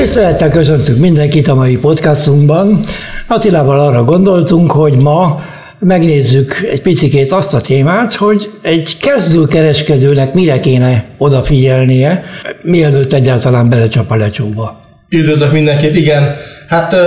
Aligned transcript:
Tisztelettel 0.00 0.50
köszöntünk 0.50 0.98
mindenkit 0.98 1.48
a 1.48 1.54
mai 1.54 1.76
podcastunkban. 1.76 2.80
Attilával 3.26 3.80
arra 3.80 4.04
gondoltunk, 4.04 4.72
hogy 4.72 4.96
ma 4.96 5.40
megnézzük 5.78 6.68
egy 6.70 6.82
picikét 6.82 7.32
azt 7.32 7.54
a 7.54 7.60
témát, 7.60 8.14
hogy 8.14 8.50
egy 8.62 8.96
kezdőkereskedőnek 9.00 10.34
mire 10.34 10.60
kéne 10.60 11.04
odafigyelnie, 11.18 12.24
mielőtt 12.62 13.12
egyáltalán 13.12 13.68
belecsap 13.68 14.10
a 14.10 14.16
lecsóba. 14.16 14.80
Üdvözlök 15.08 15.52
mindenkit, 15.52 15.94
igen. 15.94 16.36
Hát 16.68 16.92
uh, 16.92 17.00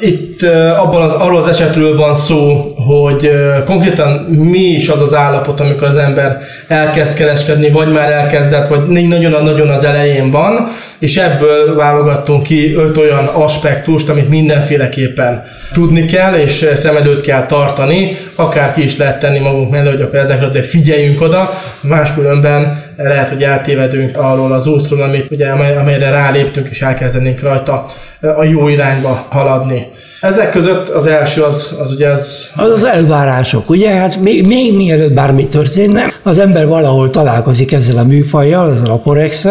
itt 0.00 0.42
uh, 0.42 0.82
abban 0.82 1.02
az, 1.02 1.12
arról 1.12 1.38
az 1.38 1.46
esetről 1.46 1.96
van 1.96 2.14
szó, 2.14 2.72
hogy 2.76 3.26
uh, 3.26 3.64
konkrétan 3.64 4.08
mi 4.30 4.58
is 4.58 4.88
az 4.88 5.00
az 5.00 5.14
állapot, 5.14 5.60
amikor 5.60 5.86
az 5.86 5.96
ember 5.96 6.38
elkezd 6.68 7.16
kereskedni, 7.16 7.70
vagy 7.70 7.92
már 7.92 8.12
elkezdett, 8.12 8.68
vagy 8.68 8.86
nagyon-nagyon 9.08 9.68
az 9.68 9.84
elején 9.84 10.30
van, 10.30 10.68
és 10.98 11.16
ebből 11.16 11.74
válogattunk 11.74 12.42
ki 12.42 12.74
öt 12.74 12.96
olyan 12.96 13.24
aspektust, 13.24 14.08
amit 14.08 14.28
mindenféleképpen 14.28 15.44
tudni 15.72 16.04
kell, 16.04 16.34
és 16.34 16.70
szem 16.74 16.96
előtt 16.96 17.20
kell 17.20 17.46
tartani, 17.46 18.18
akár 18.34 18.74
ki 18.74 18.82
is 18.82 18.96
lehet 18.96 19.18
tenni 19.18 19.38
magunk 19.38 19.70
mellé, 19.70 19.88
hogy 19.88 20.00
akkor 20.00 20.18
ezekre 20.18 20.46
azért 20.46 20.66
figyeljünk 20.66 21.20
oda, 21.20 21.50
máskülönben 21.80 22.84
lehet, 22.96 23.28
hogy 23.28 23.42
eltévedünk 23.42 24.16
arról 24.16 24.52
az 24.52 24.66
útról, 24.66 25.02
amit 25.02 25.30
ugye, 25.30 25.48
amelyre 25.50 26.10
ráléptünk, 26.10 26.68
és 26.68 26.82
elkezdenénk 26.82 27.40
rajta 27.40 27.86
a 28.36 28.44
jó 28.44 28.68
irányba 28.68 29.26
haladni. 29.28 29.86
Ezek 30.20 30.50
között 30.50 30.88
az 30.88 31.06
első 31.06 31.42
az, 31.42 31.76
az 31.80 31.90
ugye 31.90 32.08
az... 32.08 32.50
Az 32.56 32.70
az 32.70 32.84
elvárások, 32.84 33.70
ugye? 33.70 33.90
Hát 33.90 34.20
még, 34.20 34.46
még 34.46 34.74
mielőtt 34.74 35.12
bármi 35.12 35.48
történne, 35.48 36.12
az 36.22 36.38
ember 36.38 36.66
valahol 36.66 37.10
találkozik 37.10 37.72
ezzel 37.72 37.96
a 37.96 38.04
műfajjal, 38.04 38.72
ezzel 38.72 38.90
a 38.90 39.00
forex 39.04 39.44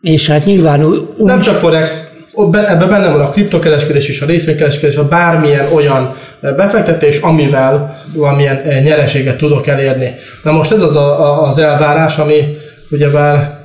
és 0.00 0.26
hát 0.26 0.44
nyilván... 0.44 0.84
Úgy... 0.84 1.08
Nem 1.16 1.40
csak 1.40 1.54
forex, 1.54 2.08
ebben 2.52 2.88
benne 2.88 3.08
van 3.08 3.20
a 3.20 3.30
kriptokereskedés 3.30 4.08
és 4.08 4.20
a 4.20 4.26
részvénykereskedés, 4.26 4.96
a 4.96 5.08
bármilyen 5.08 5.72
olyan 5.74 6.14
befektetés, 6.40 7.18
amivel 7.18 8.02
valamilyen 8.14 8.82
nyereséget 8.82 9.36
tudok 9.36 9.66
elérni. 9.66 10.14
Na 10.42 10.52
most 10.52 10.72
ez 10.72 10.82
az 10.82 10.96
a, 10.96 11.46
az 11.46 11.58
elvárás, 11.58 12.18
ami 12.18 12.56
ugyebár... 12.90 13.56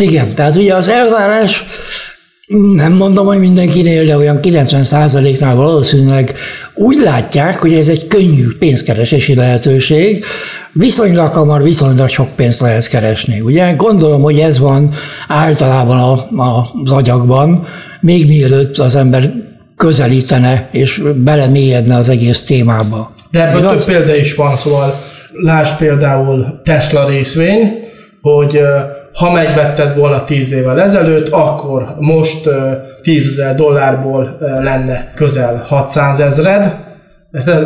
Igen, 0.00 0.34
tehát 0.34 0.56
ugye 0.56 0.74
az 0.74 0.88
elvárás 0.88 1.64
nem 2.74 2.92
mondom, 2.92 3.26
hogy 3.26 3.38
mindenkinél, 3.38 4.04
de 4.04 4.16
olyan 4.16 4.38
90%-nál 4.42 5.54
valószínűleg 5.54 6.34
úgy 6.74 6.98
látják, 6.98 7.58
hogy 7.58 7.74
ez 7.74 7.88
egy 7.88 8.06
könnyű 8.06 8.46
pénzkeresési 8.58 9.34
lehetőség, 9.34 10.24
viszonylag 10.72 11.32
hamar, 11.32 11.62
viszonylag 11.62 12.08
sok 12.08 12.36
pénzt 12.36 12.60
lehet 12.60 12.88
keresni. 12.88 13.40
Ugye 13.40 13.72
gondolom, 13.72 14.22
hogy 14.22 14.38
ez 14.38 14.58
van 14.58 14.94
általában 15.32 15.98
a, 15.98 16.42
a, 16.42 16.70
az 16.84 16.90
agyakban, 16.90 17.66
még 18.00 18.26
mielőtt 18.26 18.78
az 18.78 18.94
ember 18.94 19.32
közelítene 19.76 20.68
és 20.70 21.02
belemélyedne 21.14 21.96
az 21.96 22.08
egész 22.08 22.42
témába. 22.42 23.14
De 23.30 23.48
ebből 23.48 23.68
több 23.68 23.84
példa 23.84 24.14
is 24.14 24.34
van, 24.34 24.56
szóval 24.56 24.90
lásd 25.32 25.76
például 25.76 26.60
Tesla 26.64 27.08
részvény, 27.08 27.82
hogy 28.20 28.60
ha 29.14 29.32
megvetted 29.32 29.96
volna 29.96 30.24
10 30.24 30.52
évvel 30.52 30.80
ezelőtt, 30.80 31.28
akkor 31.28 31.94
most 31.98 32.48
10 33.02 33.28
ezer 33.28 33.54
dollárból 33.54 34.36
lenne 34.40 35.12
közel 35.14 35.62
600 35.68 36.20
ezred, 36.20 36.76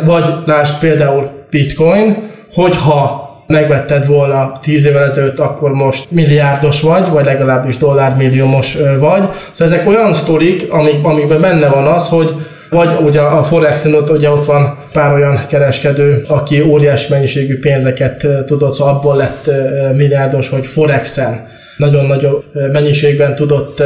vagy 0.05 0.23
lásd 0.45 0.79
például 0.79 1.29
Bitcoin, 1.49 2.17
hogyha 2.53 3.26
megvetted 3.47 4.05
volna 4.05 4.59
10 4.61 4.85
évvel 4.85 5.03
ezelőtt, 5.03 5.39
akkor 5.39 5.71
most 5.71 6.11
milliárdos 6.11 6.81
vagy, 6.81 7.09
vagy 7.09 7.25
legalábbis 7.25 7.77
dollármilliómos 7.77 8.77
vagy. 8.99 9.23
Szóval 9.51 9.73
ezek 9.73 9.87
olyan 9.87 10.13
sztorik, 10.13 10.71
amik, 10.71 11.03
amikben 11.05 11.41
benne 11.41 11.67
van 11.67 11.85
az, 11.85 12.07
hogy 12.07 12.33
vagy 12.69 12.89
ugye 13.05 13.19
a 13.19 13.43
forex 13.43 13.85
ott, 13.85 14.09
ugye 14.09 14.29
ott 14.29 14.45
van 14.45 14.77
pár 14.91 15.13
olyan 15.13 15.45
kereskedő, 15.47 16.25
aki 16.27 16.61
óriás 16.61 17.07
mennyiségű 17.07 17.59
pénzeket 17.59 18.27
tudott, 18.45 18.73
szóval 18.73 18.93
abból 18.93 19.15
lett 19.15 19.49
milliárdos, 19.95 20.49
hogy 20.49 20.65
Forexen 20.65 21.47
nagyon 21.77 22.05
nagyobb 22.05 22.43
mennyiségben 22.71 23.35
tudott 23.35 23.83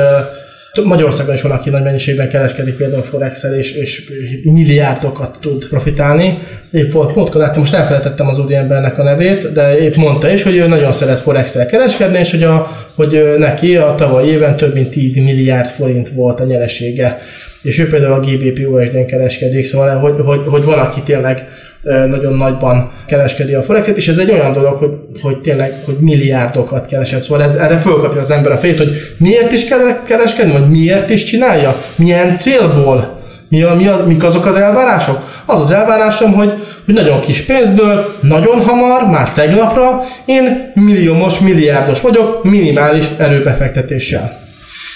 Magyarországon 0.84 1.34
is 1.34 1.42
van, 1.42 1.52
aki 1.52 1.70
nagy 1.70 1.84
mennyiségben 1.84 2.30
kereskedik 2.30 2.76
például 2.76 3.02
forex 3.02 3.44
és, 3.44 3.72
és 3.72 4.12
milliárdokat 4.44 5.38
tud 5.42 5.68
profitálni. 5.68 6.38
Épp 6.72 6.92
volt, 6.92 7.16
múltkor 7.16 7.42
láttam, 7.42 7.60
most 7.60 7.74
elfelejtettem 7.74 8.28
az 8.28 8.40
úri 8.40 8.56
embernek 8.56 8.98
a 8.98 9.04
nevét, 9.04 9.52
de 9.52 9.80
épp 9.80 9.96
mondta 9.96 10.30
is, 10.30 10.44
hogy 10.44 10.56
ő 10.56 10.68
nagyon 10.68 10.92
szeret 10.92 11.20
forex 11.20 11.58
kereskedni, 11.70 12.20
és 12.20 12.32
hogy, 12.32 12.44
a, 12.44 12.78
hogy 12.96 13.38
neki 13.38 13.76
a 13.76 13.96
tavaly 13.98 14.26
éven 14.26 14.58
több 14.58 14.74
mint 14.74 14.90
10 14.90 15.16
milliárd 15.16 15.68
forint 15.68 16.10
volt 16.10 16.40
a 16.40 16.46
nyeresége 16.46 17.20
és 17.62 17.80
ő 17.80 17.88
például 17.88 18.14
a 18.14 18.20
GBP 18.20 18.68
USD-n 18.68 19.06
kereskedik, 19.06 19.66
szóval 19.66 20.00
hogy, 20.00 20.14
hogy, 20.26 20.42
hogy 20.46 20.64
van, 20.64 20.80
aki 20.80 21.02
tényleg 21.02 21.48
nagyon 21.82 22.34
nagyban 22.34 22.92
kereskedi 23.08 23.54
a 23.54 23.64
Forexet, 23.64 23.98
és 23.98 24.08
ez 24.08 24.18
egy 24.18 24.32
olyan 24.32 24.54
dolog, 24.54 24.74
hogy, 24.74 24.92
hogy 25.22 25.40
tényleg 25.40 25.74
hogy 25.86 25.96
milliárdokat 26.00 26.88
keresett. 26.88 27.22
Szóval 27.22 27.44
ez, 27.44 27.56
erre 27.56 27.78
fölkapja 27.78 28.20
az 28.20 28.32
ember 28.32 28.52
a 28.52 28.58
fejét, 28.58 28.78
hogy 28.78 28.92
miért 29.18 29.52
is 29.52 29.66
kell 29.66 30.04
kereskedni, 30.06 30.52
vagy 30.52 30.70
miért 30.70 31.10
is 31.10 31.24
csinálja, 31.24 31.76
milyen 31.96 32.38
célból, 32.38 33.20
mi, 33.50 33.62
a, 33.64 33.74
mi 33.74 33.88
az, 33.88 34.04
mik 34.06 34.24
azok 34.24 34.46
az 34.46 34.56
elvárások? 34.56 35.44
Az 35.46 35.60
az 35.60 35.72
elvárásom, 35.72 36.34
hogy, 36.34 36.54
hogy 36.86 36.94
nagyon 36.94 37.20
kis 37.20 37.42
pénzből, 37.42 38.16
nagyon 38.22 38.62
hamar, 38.62 39.08
már 39.08 39.32
tegnapra 39.32 40.04
én 40.26 40.72
milliómos, 40.74 41.40
milliárdos 41.40 42.02
vagyok, 42.02 42.44
minimális 42.44 43.06
erőbefektetéssel. 43.18 44.40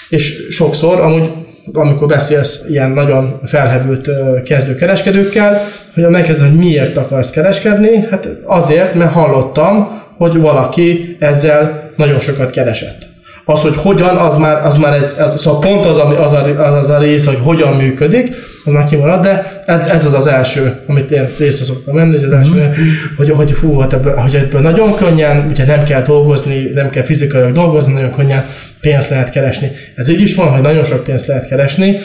És 0.08 0.46
sokszor 0.50 1.00
amúgy 1.00 1.30
amikor 1.72 2.08
beszélsz 2.08 2.64
ilyen 2.68 2.90
nagyon 2.90 3.40
felhevült 3.44 4.08
kezdőkereskedőkkel, 4.44 5.60
hogy 5.94 6.08
megkérdezem, 6.08 6.48
hogy 6.48 6.58
miért 6.58 6.96
akarsz 6.96 7.30
kereskedni, 7.30 8.06
hát 8.10 8.28
azért, 8.44 8.94
mert 8.94 9.12
hallottam, 9.12 10.02
hogy 10.16 10.36
valaki 10.36 11.16
ezzel 11.20 11.90
nagyon 11.96 12.20
sokat 12.20 12.50
keresett. 12.50 13.06
Az, 13.48 13.60
hogy 13.60 13.76
hogyan, 13.76 14.16
az 14.16 14.34
már, 14.34 14.64
az 14.64 14.76
már 14.76 14.92
egy, 14.92 15.12
ez, 15.18 15.40
szóval 15.40 15.60
pont 15.60 15.84
az, 15.84 15.96
ami, 15.96 16.14
az, 16.14 16.32
a, 16.32 16.64
az, 16.64 16.74
az 16.74 16.90
a 16.90 16.98
rész, 16.98 17.26
hogy 17.26 17.38
hogyan 17.42 17.76
működik, 17.76 18.34
az 18.64 18.72
már 18.72 18.84
kimarad, 18.84 19.22
de 19.22 19.62
ez, 19.66 19.88
ez 19.88 20.06
az 20.06 20.12
az 20.12 20.26
első, 20.26 20.80
amit 20.86 21.10
én 21.10 21.22
észre 21.22 21.64
szoktam 21.64 21.94
menni, 21.94 22.14
hogy 22.14 22.24
az 22.24 22.32
első, 22.32 22.54
mm-hmm. 22.54 22.72
hogy, 23.16 23.30
hogy 23.30 23.52
hú, 23.52 23.78
hát 23.78 23.92
ebből, 23.92 24.16
hogy 24.16 24.34
ebből 24.34 24.60
nagyon 24.60 24.94
könnyen, 24.94 25.46
ugye 25.50 25.64
nem 25.64 25.82
kell 25.82 26.02
dolgozni, 26.02 26.70
nem 26.74 26.90
kell 26.90 27.02
fizikailag 27.02 27.52
dolgozni, 27.52 27.92
nagyon 27.92 28.10
könnyen 28.10 28.44
pénzt 28.90 29.08
lehet 29.08 29.30
keresni. 29.30 29.70
Ez 29.94 30.08
így 30.08 30.20
is 30.20 30.34
van, 30.34 30.48
hogy 30.48 30.60
nagyon 30.60 30.84
sok 30.84 31.04
pénzt 31.04 31.26
lehet 31.26 31.48
keresni, 31.48 31.96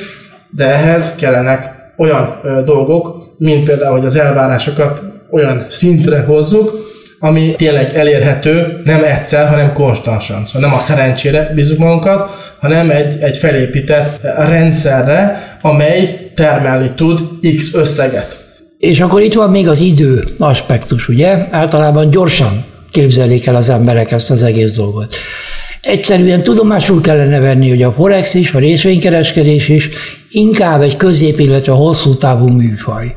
de 0.50 0.66
ehhez 0.66 1.16
kellenek 1.16 1.69
olyan 1.97 2.40
ö, 2.44 2.62
dolgok, 2.66 3.34
mint 3.38 3.64
például, 3.64 3.97
hogy 3.97 4.06
az 4.06 4.16
elvárásokat 4.16 5.02
olyan 5.31 5.66
szintre 5.69 6.19
hozzuk, 6.22 6.90
ami 7.19 7.56
tényleg 7.58 7.96
elérhető 7.96 8.81
nem 8.84 9.03
egyszer, 9.03 9.47
hanem 9.47 9.74
konstansan. 9.74 10.46
Szóval 10.46 10.69
nem 10.69 10.78
a 10.78 10.81
szerencsére 10.81 11.52
bízunk 11.56 11.80
magunkat, 11.80 12.30
hanem 12.59 12.90
egy, 12.90 13.18
egy 13.19 13.38
felépített 13.38 14.22
rendszerre, 14.22 15.44
amely 15.62 16.31
termelni 16.36 16.92
tud 16.96 17.19
X 17.58 17.74
összeget. 17.74 18.38
És 18.78 19.00
akkor 19.00 19.22
itt 19.22 19.34
van 19.34 19.50
még 19.50 19.68
az 19.68 19.80
idő 19.80 20.24
aspektus, 20.38 21.08
ugye? 21.08 21.48
Általában 21.52 22.09
gyorsan 22.09 22.66
képzelik 22.92 23.48
el 23.48 23.56
az 23.56 23.69
emberek 23.69 24.12
ezt 24.12 24.31
az 24.31 24.44
egész 24.44 24.74
dolgot. 24.74 25.16
Egyszerűen 25.81 26.44
tudomásul 26.44 27.01
kellene 27.01 27.39
venni, 27.39 27.69
hogy 27.69 27.83
a 27.83 27.92
forex 27.92 28.33
is, 28.33 28.51
a 28.51 28.60
részvénykereskedés 28.60 29.69
is 29.69 29.89
inkább 30.30 30.81
egy 30.81 30.95
közép, 30.95 31.39
illetve 31.39 31.72
hosszú 31.72 32.16
távú 32.16 32.48
műfaj. 32.48 33.16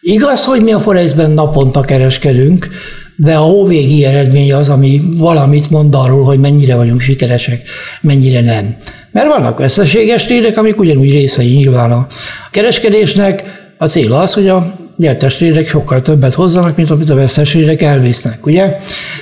Igaz, 0.00 0.44
hogy 0.44 0.62
mi 0.62 0.72
a 0.72 0.80
forexben 0.80 1.30
naponta 1.30 1.80
kereskedünk, 1.80 2.68
de 3.16 3.34
a 3.34 3.40
hóvégi 3.40 4.04
eredmény 4.04 4.52
az, 4.52 4.68
ami 4.68 5.00
valamit 5.16 5.70
mond 5.70 5.94
arról, 5.94 6.24
hogy 6.24 6.38
mennyire 6.38 6.76
vagyunk 6.76 7.00
sikeresek, 7.00 7.62
mennyire 8.00 8.40
nem. 8.40 8.76
Mert 9.12 9.26
vannak 9.26 9.58
veszteséges 9.58 10.24
trédek, 10.24 10.56
amik 10.56 10.78
ugyanúgy 10.78 11.10
részei 11.10 11.54
nyilván 11.54 11.92
a 11.92 12.06
kereskedésnek. 12.50 13.44
A 13.78 13.86
cél 13.86 14.12
az, 14.12 14.34
hogy 14.34 14.48
a 14.48 14.83
nyertes 14.96 15.36
trédek 15.36 15.68
sokkal 15.68 16.00
többet 16.00 16.34
hozzanak, 16.34 16.76
mint 16.76 16.90
amit 16.90 17.10
a 17.10 17.14
vesztes 17.14 17.50
trédek 17.50 17.82
elvésznek, 17.82 18.46
ugye? 18.46 18.76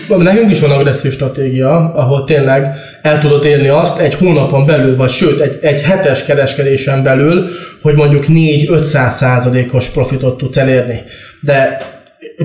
Nekünk 0.09 0.51
is 0.51 0.61
van 0.61 0.71
agresszív 0.71 1.13
stratégia, 1.13 1.93
ahol 1.95 2.25
tényleg 2.25 2.75
el 3.03 3.21
tudod 3.21 3.45
érni 3.45 3.69
azt 3.69 3.99
egy 3.99 4.15
hónapon 4.15 4.67
belül, 4.67 4.97
vagy 4.97 5.11
sőt, 5.11 5.41
egy, 5.41 5.59
egy 5.63 5.81
hetes 5.83 6.25
kereskedésen 6.25 7.03
belül, 7.03 7.49
hogy 7.83 7.95
mondjuk 7.95 8.25
4-500 8.29 9.11
százalékos 9.11 9.89
profitot 9.89 10.37
tudsz 10.37 10.57
elérni. 10.57 11.01
De 11.41 11.77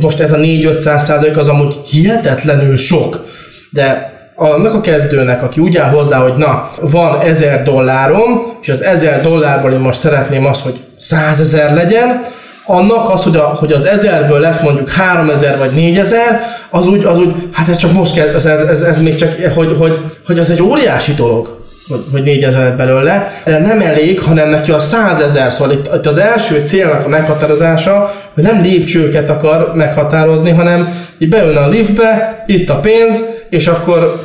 most 0.01 0.19
ez 0.19 0.31
a 0.31 0.37
4-500 0.37 0.77
százalék 0.77 1.37
az 1.37 1.47
amúgy 1.47 1.75
hihetetlenül 1.89 2.77
sok, 2.77 3.25
de 3.71 4.15
annak 4.35 4.73
a 4.73 4.81
kezdőnek, 4.81 5.43
aki 5.43 5.61
úgy 5.61 5.77
áll 5.77 5.89
hozzá, 5.89 6.17
hogy 6.17 6.33
na, 6.37 6.71
van 6.81 7.21
1000 7.21 7.63
dollárom, 7.63 8.57
és 8.61 8.69
az 8.69 8.81
1000 8.81 9.21
dollárból 9.21 9.71
én 9.71 9.79
most 9.79 9.99
szeretném 9.99 10.45
azt, 10.45 10.61
hogy 10.61 10.79
100 10.97 11.39
ezer 11.39 11.73
legyen, 11.73 12.21
annak 12.67 13.09
az, 13.09 13.23
hogy, 13.23 13.35
a, 13.35 13.41
hogy 13.41 13.71
az 13.71 13.83
ezerből 13.83 14.39
lesz 14.39 14.61
mondjuk 14.61 14.89
3000 14.89 15.57
vagy 15.57 15.71
4000, 15.71 16.41
az 16.69 16.87
úgy, 16.87 17.03
az 17.03 17.17
úgy, 17.17 17.33
hát 17.51 17.69
ez 17.69 17.77
csak 17.77 17.93
most 17.93 18.13
kell, 18.13 18.27
ez, 18.27 18.45
ez, 18.45 18.59
ez, 18.59 18.81
ez 18.81 19.01
még 19.01 19.15
csak, 19.15 19.29
hogy, 19.55 19.75
hogy, 19.79 19.99
hogy 20.25 20.39
az 20.39 20.49
egy 20.49 20.61
óriási 20.61 21.13
dolog. 21.13 21.57
vagy, 21.87 21.99
vagy 22.11 22.23
4000 22.23 22.63
lett 22.63 22.77
belőle, 22.77 23.41
de 23.45 23.59
nem 23.59 23.81
elég, 23.81 24.19
hanem 24.19 24.49
neki 24.49 24.71
a 24.71 24.79
100 24.79 25.19
ezer, 25.19 25.53
szóval 25.53 25.73
itt, 25.73 25.89
itt 25.95 26.05
az 26.05 26.17
első 26.17 26.63
célnak 26.67 27.05
a 27.05 27.09
meghatározása, 27.09 28.13
hogy 28.33 28.43
nem 28.43 28.61
lépcsőket 28.61 29.29
akar 29.29 29.71
meghatározni, 29.75 30.51
hanem 30.51 31.07
így 31.17 31.29
beülne 31.29 31.59
a 31.59 31.67
liftbe, 31.67 32.43
itt 32.47 32.69
a 32.69 32.79
pénz, 32.79 33.23
és 33.49 33.67
akkor 33.67 34.21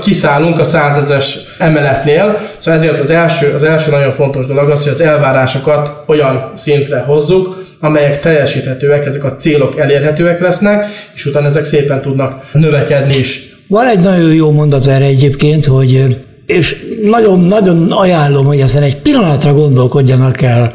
kiszállunk 0.00 0.58
a 0.58 0.64
százezes 0.64 1.38
emeletnél, 1.58 2.48
szóval 2.58 2.80
ezért 2.80 3.00
az 3.00 3.10
első, 3.10 3.52
az 3.54 3.62
első 3.62 3.90
nagyon 3.90 4.12
fontos 4.12 4.46
dolog 4.46 4.70
az, 4.70 4.82
hogy 4.82 4.92
az 4.92 5.00
elvárásokat 5.00 6.02
olyan 6.06 6.52
szintre 6.54 6.98
hozzuk, 7.00 7.64
amelyek 7.80 8.20
teljesíthetőek, 8.20 9.06
ezek 9.06 9.24
a 9.24 9.36
célok 9.36 9.78
elérhetőek 9.78 10.40
lesznek, 10.40 10.86
és 11.14 11.26
utána 11.26 11.46
ezek 11.46 11.64
szépen 11.64 12.00
tudnak 12.02 12.50
növekedni 12.52 13.16
is. 13.16 13.56
Van 13.68 13.86
egy 13.86 13.98
nagyon 13.98 14.34
jó 14.34 14.50
mondat 14.50 14.86
erre 14.86 15.04
egyébként, 15.04 15.66
hogy 15.66 16.16
és 16.46 16.76
nagyon-nagyon 17.02 17.92
ajánlom, 17.92 18.46
hogy 18.46 18.60
ezen 18.60 18.82
egy 18.82 18.96
pillanatra 18.96 19.54
gondolkodjanak 19.54 20.42
el, 20.42 20.74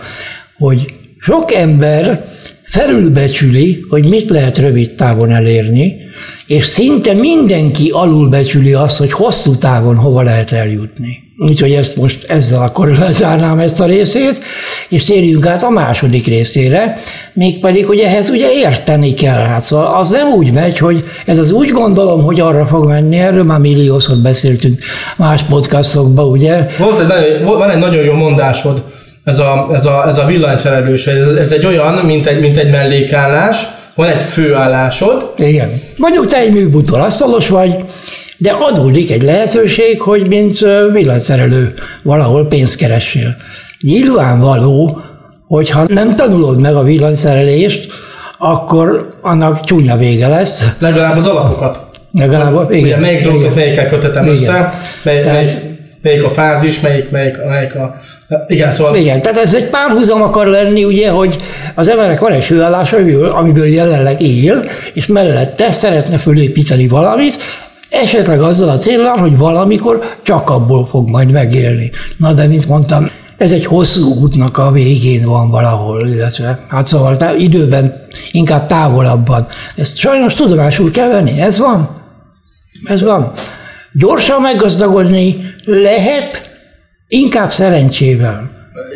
hogy 0.57 0.93
sok 1.19 1.53
ember 1.53 2.25
felülbecsüli, 2.71 3.85
hogy 3.89 4.05
mit 4.05 4.29
lehet 4.29 4.57
rövid 4.57 4.91
távon 4.91 5.31
elérni, 5.31 5.95
és 6.47 6.65
szinte 6.65 7.13
mindenki 7.13 7.89
alulbecsüli 7.89 8.73
azt, 8.73 8.97
hogy 8.97 9.11
hosszú 9.11 9.55
távon 9.55 9.95
hova 9.95 10.21
lehet 10.21 10.51
eljutni. 10.51 11.29
Úgyhogy 11.37 11.71
ezt 11.71 11.95
most 11.95 12.29
ezzel 12.29 12.61
akkor 12.61 12.87
lezárnám 12.97 13.59
ezt 13.59 13.79
a 13.79 13.85
részét, 13.85 14.43
és 14.89 15.03
térjünk 15.03 15.45
át 15.45 15.63
a 15.63 15.69
második 15.69 16.25
részére, 16.25 16.97
mégpedig, 17.33 17.85
hogy 17.85 17.99
ehhez 17.99 18.29
ugye 18.29 18.51
érteni 18.51 19.13
kell. 19.13 19.45
Hát 19.45 19.61
szóval 19.61 19.85
az 19.85 20.09
nem 20.09 20.27
úgy 20.27 20.51
megy, 20.51 20.77
hogy 20.77 21.03
ez 21.25 21.39
az 21.39 21.51
úgy 21.51 21.69
gondolom, 21.69 22.23
hogy 22.23 22.39
arra 22.39 22.65
fog 22.65 22.87
menni, 22.87 23.17
erről 23.17 23.43
már 23.43 23.59
milliószor 23.59 24.17
beszéltünk 24.17 24.79
más 25.17 25.43
podcastokban, 25.43 26.29
ugye? 26.29 26.67
Volt 26.79 27.11
egy 27.11 27.43
van 27.43 27.69
egy 27.69 27.79
nagyon 27.79 28.03
jó 28.03 28.13
mondásod, 28.13 28.90
ez 29.23 29.39
a, 29.39 29.69
ez 29.73 29.85
a, 29.85 30.07
ez 30.07 30.17
a 30.17 30.25
villanyszerelős, 30.25 31.07
ez, 31.07 31.35
ez 31.35 31.51
egy 31.51 31.65
olyan, 31.65 31.93
mint 31.93 32.27
egy, 32.27 32.39
mint 32.39 32.57
egy 32.57 32.69
mellékállás, 32.69 33.67
van 33.95 34.07
egy 34.07 34.23
főállásod. 34.23 35.33
Igen. 35.37 35.81
Mondjuk 35.97 36.25
te 36.25 36.37
egy 36.37 36.51
műbutól 36.51 37.01
asztalos 37.01 37.47
vagy, 37.47 37.75
de 38.37 38.51
adódik 38.59 39.11
egy 39.11 39.21
lehetőség, 39.21 40.01
hogy 40.01 40.27
mint 40.27 40.59
villanyszerelő 40.91 41.73
valahol 42.03 42.47
pénzt 42.47 42.75
keressél. 42.75 43.35
Nyilvánvaló, 43.81 45.01
hogy 45.47 45.69
ha 45.69 45.85
nem 45.87 46.15
tanulod 46.15 46.59
meg 46.59 46.75
a 46.75 46.83
villanyszerelést, 46.83 47.91
akkor 48.37 49.15
annak 49.21 49.63
csúnya 49.63 49.97
vége 49.97 50.27
lesz. 50.27 50.73
Legalább 50.79 51.17
az 51.17 51.27
alapokat. 51.27 51.85
Legalább, 52.11 52.71
igen. 52.71 52.83
Ugye 52.83 52.97
melyik 52.97 53.23
dolgot 53.23 53.55
melyikkel 53.55 53.89
kötetem 53.89 54.23
igen. 54.23 54.35
össze, 54.35 54.73
mely, 55.03 55.23
Tehát, 55.23 55.61
melyik, 56.01 56.23
a 56.23 56.29
fázis, 56.29 56.79
melyik, 56.79 57.09
melyik, 57.09 57.35
melyik 57.47 57.75
a 57.75 58.01
igen, 58.47 58.71
szóval... 58.71 58.95
Igen, 58.95 59.21
tehát 59.21 59.37
ez 59.37 59.53
egy 59.53 59.69
párhuzam 59.69 60.21
akar 60.21 60.47
lenni, 60.47 60.83
ugye, 60.83 61.09
hogy 61.09 61.37
az 61.75 61.87
emberek 61.87 62.19
van 62.19 62.31
egy 62.31 62.43
főállása, 62.43 62.97
amiből 63.33 63.67
jelenleg 63.67 64.21
él, 64.21 64.69
és 64.93 65.07
mellette 65.07 65.71
szeretne 65.71 66.17
fölépíteni 66.17 66.87
valamit, 66.87 67.35
esetleg 67.89 68.41
azzal 68.41 68.69
a 68.69 68.77
célral, 68.77 69.17
hogy 69.17 69.37
valamikor 69.37 70.17
csak 70.23 70.49
abból 70.49 70.85
fog 70.85 71.09
majd 71.09 71.31
megélni. 71.31 71.91
Na 72.17 72.33
de, 72.33 72.47
mint 72.47 72.67
mondtam, 72.67 73.09
ez 73.37 73.51
egy 73.51 73.65
hosszú 73.65 74.13
útnak 74.21 74.57
a 74.57 74.71
végén 74.71 75.25
van 75.25 75.49
valahol, 75.49 76.07
illetve 76.07 76.59
hát 76.67 76.87
szóval 76.87 77.17
tá- 77.17 77.39
időben, 77.39 78.05
inkább 78.31 78.65
távolabban. 78.65 79.47
Ezt 79.75 79.97
sajnos 79.97 80.33
tudomásul 80.33 80.91
kell 80.91 81.07
venni, 81.07 81.41
ez 81.41 81.59
van. 81.59 81.89
Ez 82.83 83.01
van. 83.01 83.31
Gyorsan 83.93 84.41
meggazdagodni 84.41 85.50
lehet, 85.65 86.49
Inkább 87.13 87.51
szerencsével. 87.51 88.49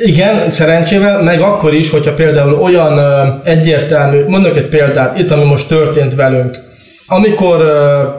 Igen, 0.06 0.52
szerencsével, 0.52 1.22
meg 1.22 1.42
akkor 1.42 1.74
is, 1.74 1.90
hogyha 1.90 2.14
például 2.14 2.54
olyan 2.54 3.00
egyértelmű, 3.44 4.24
mondok 4.28 4.58
egy 4.58 4.68
példát, 4.68 5.20
itt 5.20 5.32
ami 5.32 5.44
most 5.44 5.68
történt 5.68 6.16
velünk. 6.16 6.60
Amikor 7.08 7.58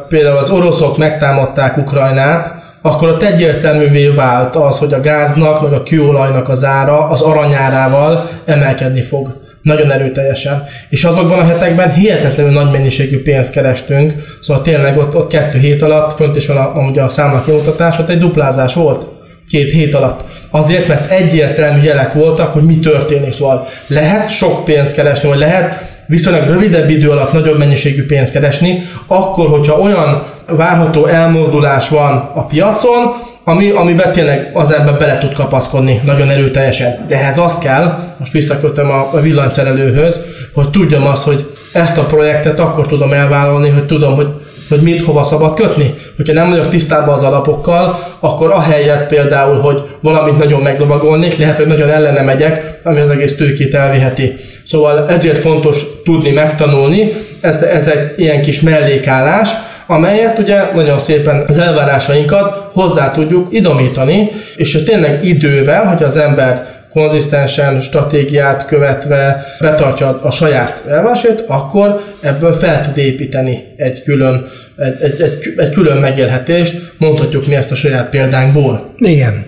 például 0.08 0.36
az 0.36 0.50
oroszok 0.50 0.98
megtámadták 0.98 1.76
Ukrajnát, 1.76 2.54
akkor 2.82 3.08
ott 3.08 3.22
egyértelművé 3.22 4.08
vált 4.08 4.56
az, 4.56 4.78
hogy 4.78 4.92
a 4.92 5.00
gáznak, 5.00 5.62
meg 5.62 5.72
a 5.72 5.82
kőolajnak 5.82 6.48
az 6.48 6.64
ára 6.64 7.08
az 7.08 7.20
aranyárával 7.20 8.28
emelkedni 8.44 9.02
fog 9.02 9.45
nagyon 9.66 9.92
erőteljesen. 9.92 10.64
És 10.88 11.04
azokban 11.04 11.38
a 11.38 11.44
hetekben 11.44 11.92
hihetetlenül 11.92 12.52
nagy 12.52 12.70
mennyiségű 12.70 13.22
pénzt 13.22 13.50
kerestünk, 13.50 14.12
szóval 14.40 14.62
tényleg 14.62 14.98
ott, 14.98 15.14
ott 15.14 15.28
kettő 15.28 15.58
hét 15.58 15.82
alatt, 15.82 16.16
fönt 16.16 16.36
is 16.36 16.46
van 16.46 16.56
a, 16.56 17.00
a, 17.00 17.04
a 17.04 17.08
számlak 17.08 17.44
kimutatás, 17.44 17.98
ott 17.98 18.08
egy 18.08 18.18
duplázás 18.18 18.74
volt 18.74 19.06
két 19.50 19.72
hét 19.72 19.94
alatt. 19.94 20.24
Azért, 20.50 20.88
mert 20.88 21.10
egyértelmű 21.10 21.82
jelek 21.82 22.12
voltak, 22.12 22.52
hogy 22.52 22.62
mi 22.62 22.78
történik. 22.78 23.32
Szóval 23.32 23.66
lehet 23.86 24.30
sok 24.30 24.64
pénzt 24.64 24.94
keresni, 24.94 25.28
vagy 25.28 25.38
lehet 25.38 25.94
viszonylag 26.06 26.48
rövidebb 26.48 26.90
idő 26.90 27.10
alatt 27.10 27.32
nagyobb 27.32 27.58
mennyiségű 27.58 28.06
pénzt 28.06 28.32
keresni, 28.32 28.82
akkor, 29.06 29.48
hogyha 29.48 29.80
olyan 29.80 30.26
várható 30.46 31.06
elmozdulás 31.06 31.88
van 31.88 32.30
a 32.34 32.44
piacon, 32.44 33.14
ami, 33.48 33.70
amiben 33.70 34.12
tényleg 34.12 34.50
az 34.52 34.72
ember 34.72 34.98
bele 34.98 35.18
tud 35.18 35.32
kapaszkodni 35.32 36.00
nagyon 36.04 36.30
erőteljesen. 36.30 37.06
De 37.08 37.16
ehhez 37.20 37.38
az 37.38 37.58
kell, 37.58 37.98
most 38.18 38.32
visszakötöm 38.32 38.90
a, 38.90 39.08
a 39.12 39.20
villanyszerelőhöz, 39.20 40.20
hogy 40.54 40.70
tudjam 40.70 41.06
azt, 41.06 41.22
hogy 41.22 41.50
ezt 41.72 41.98
a 41.98 42.04
projektet 42.04 42.60
akkor 42.60 42.86
tudom 42.86 43.12
elvállalni, 43.12 43.68
hogy 43.68 43.86
tudom, 43.86 44.14
hogy, 44.14 44.28
hogy 44.68 44.80
mit 44.80 45.04
hova 45.04 45.22
szabad 45.22 45.54
kötni. 45.54 45.94
Hogyha 46.16 46.32
nem 46.32 46.50
vagyok 46.50 46.68
tisztában 46.68 47.14
az 47.14 47.22
alapokkal, 47.22 47.98
akkor 48.20 48.50
ahelyett 48.50 49.06
például, 49.06 49.60
hogy 49.60 49.82
valamit 50.00 50.38
nagyon 50.38 50.60
meglovagolnék, 50.60 51.36
lehet, 51.36 51.56
hogy 51.56 51.66
nagyon 51.66 51.88
ellene 51.88 52.22
megyek, 52.22 52.80
ami 52.84 53.00
az 53.00 53.08
egész 53.08 53.36
tőkét 53.36 53.74
elviheti. 53.74 54.34
Szóval 54.64 55.08
ezért 55.08 55.38
fontos 55.38 55.84
tudni 56.04 56.30
megtanulni, 56.30 57.12
ez, 57.40 57.62
ez 57.62 57.88
egy 57.88 58.12
ilyen 58.16 58.42
kis 58.42 58.60
mellékállás, 58.60 59.48
amelyet 59.86 60.38
ugye 60.38 60.62
nagyon 60.74 60.98
szépen 60.98 61.44
az 61.48 61.58
elvárásainkat 61.58 62.70
hozzá 62.72 63.10
tudjuk 63.10 63.48
idomítani, 63.50 64.30
és 64.56 64.82
tényleg 64.84 65.24
idővel, 65.24 65.84
hogy 65.84 66.02
az 66.02 66.16
ember 66.16 66.74
konzisztensen, 66.96 67.80
stratégiát 67.80 68.66
követve 68.66 69.44
betartja 69.60 70.20
a 70.22 70.30
saját 70.30 70.82
elvárásait, 70.88 71.44
akkor 71.46 72.04
ebből 72.20 72.52
fel 72.52 72.84
tud 72.84 72.96
építeni 72.96 73.64
egy 73.76 74.02
külön, 74.02 74.46
egy, 74.76 74.94
egy, 75.00 75.20
egy, 75.20 75.54
egy 75.56 75.70
külön 75.70 75.96
megélhetést, 75.96 76.92
mondhatjuk 76.98 77.46
mi 77.46 77.54
ezt 77.54 77.70
a 77.70 77.74
saját 77.74 78.10
példánkból. 78.10 78.94
Igen. 78.98 79.44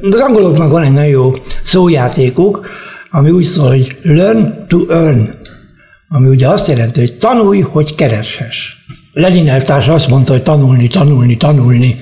Az 0.00 0.20
angoloknak 0.20 0.70
van 0.70 0.82
egy 0.82 0.92
nagyon 0.92 1.10
jó 1.10 1.32
szójátékuk, 1.64 2.66
ami 3.10 3.30
úgy 3.30 3.44
szól, 3.44 3.68
hogy 3.68 3.96
learn 4.02 4.66
to 4.66 4.78
earn, 4.90 5.28
ami 6.08 6.28
ugye 6.28 6.48
azt 6.48 6.68
jelenti, 6.68 7.00
hogy 7.00 7.16
tanulj, 7.16 7.60
hogy 7.60 7.94
kereshess. 7.94 8.56
Lenin 9.12 9.48
eltárs 9.48 9.88
azt 9.88 10.08
mondta, 10.08 10.32
hogy 10.32 10.42
tanulni, 10.42 10.86
tanulni, 10.86 11.36
tanulni. 11.36 12.00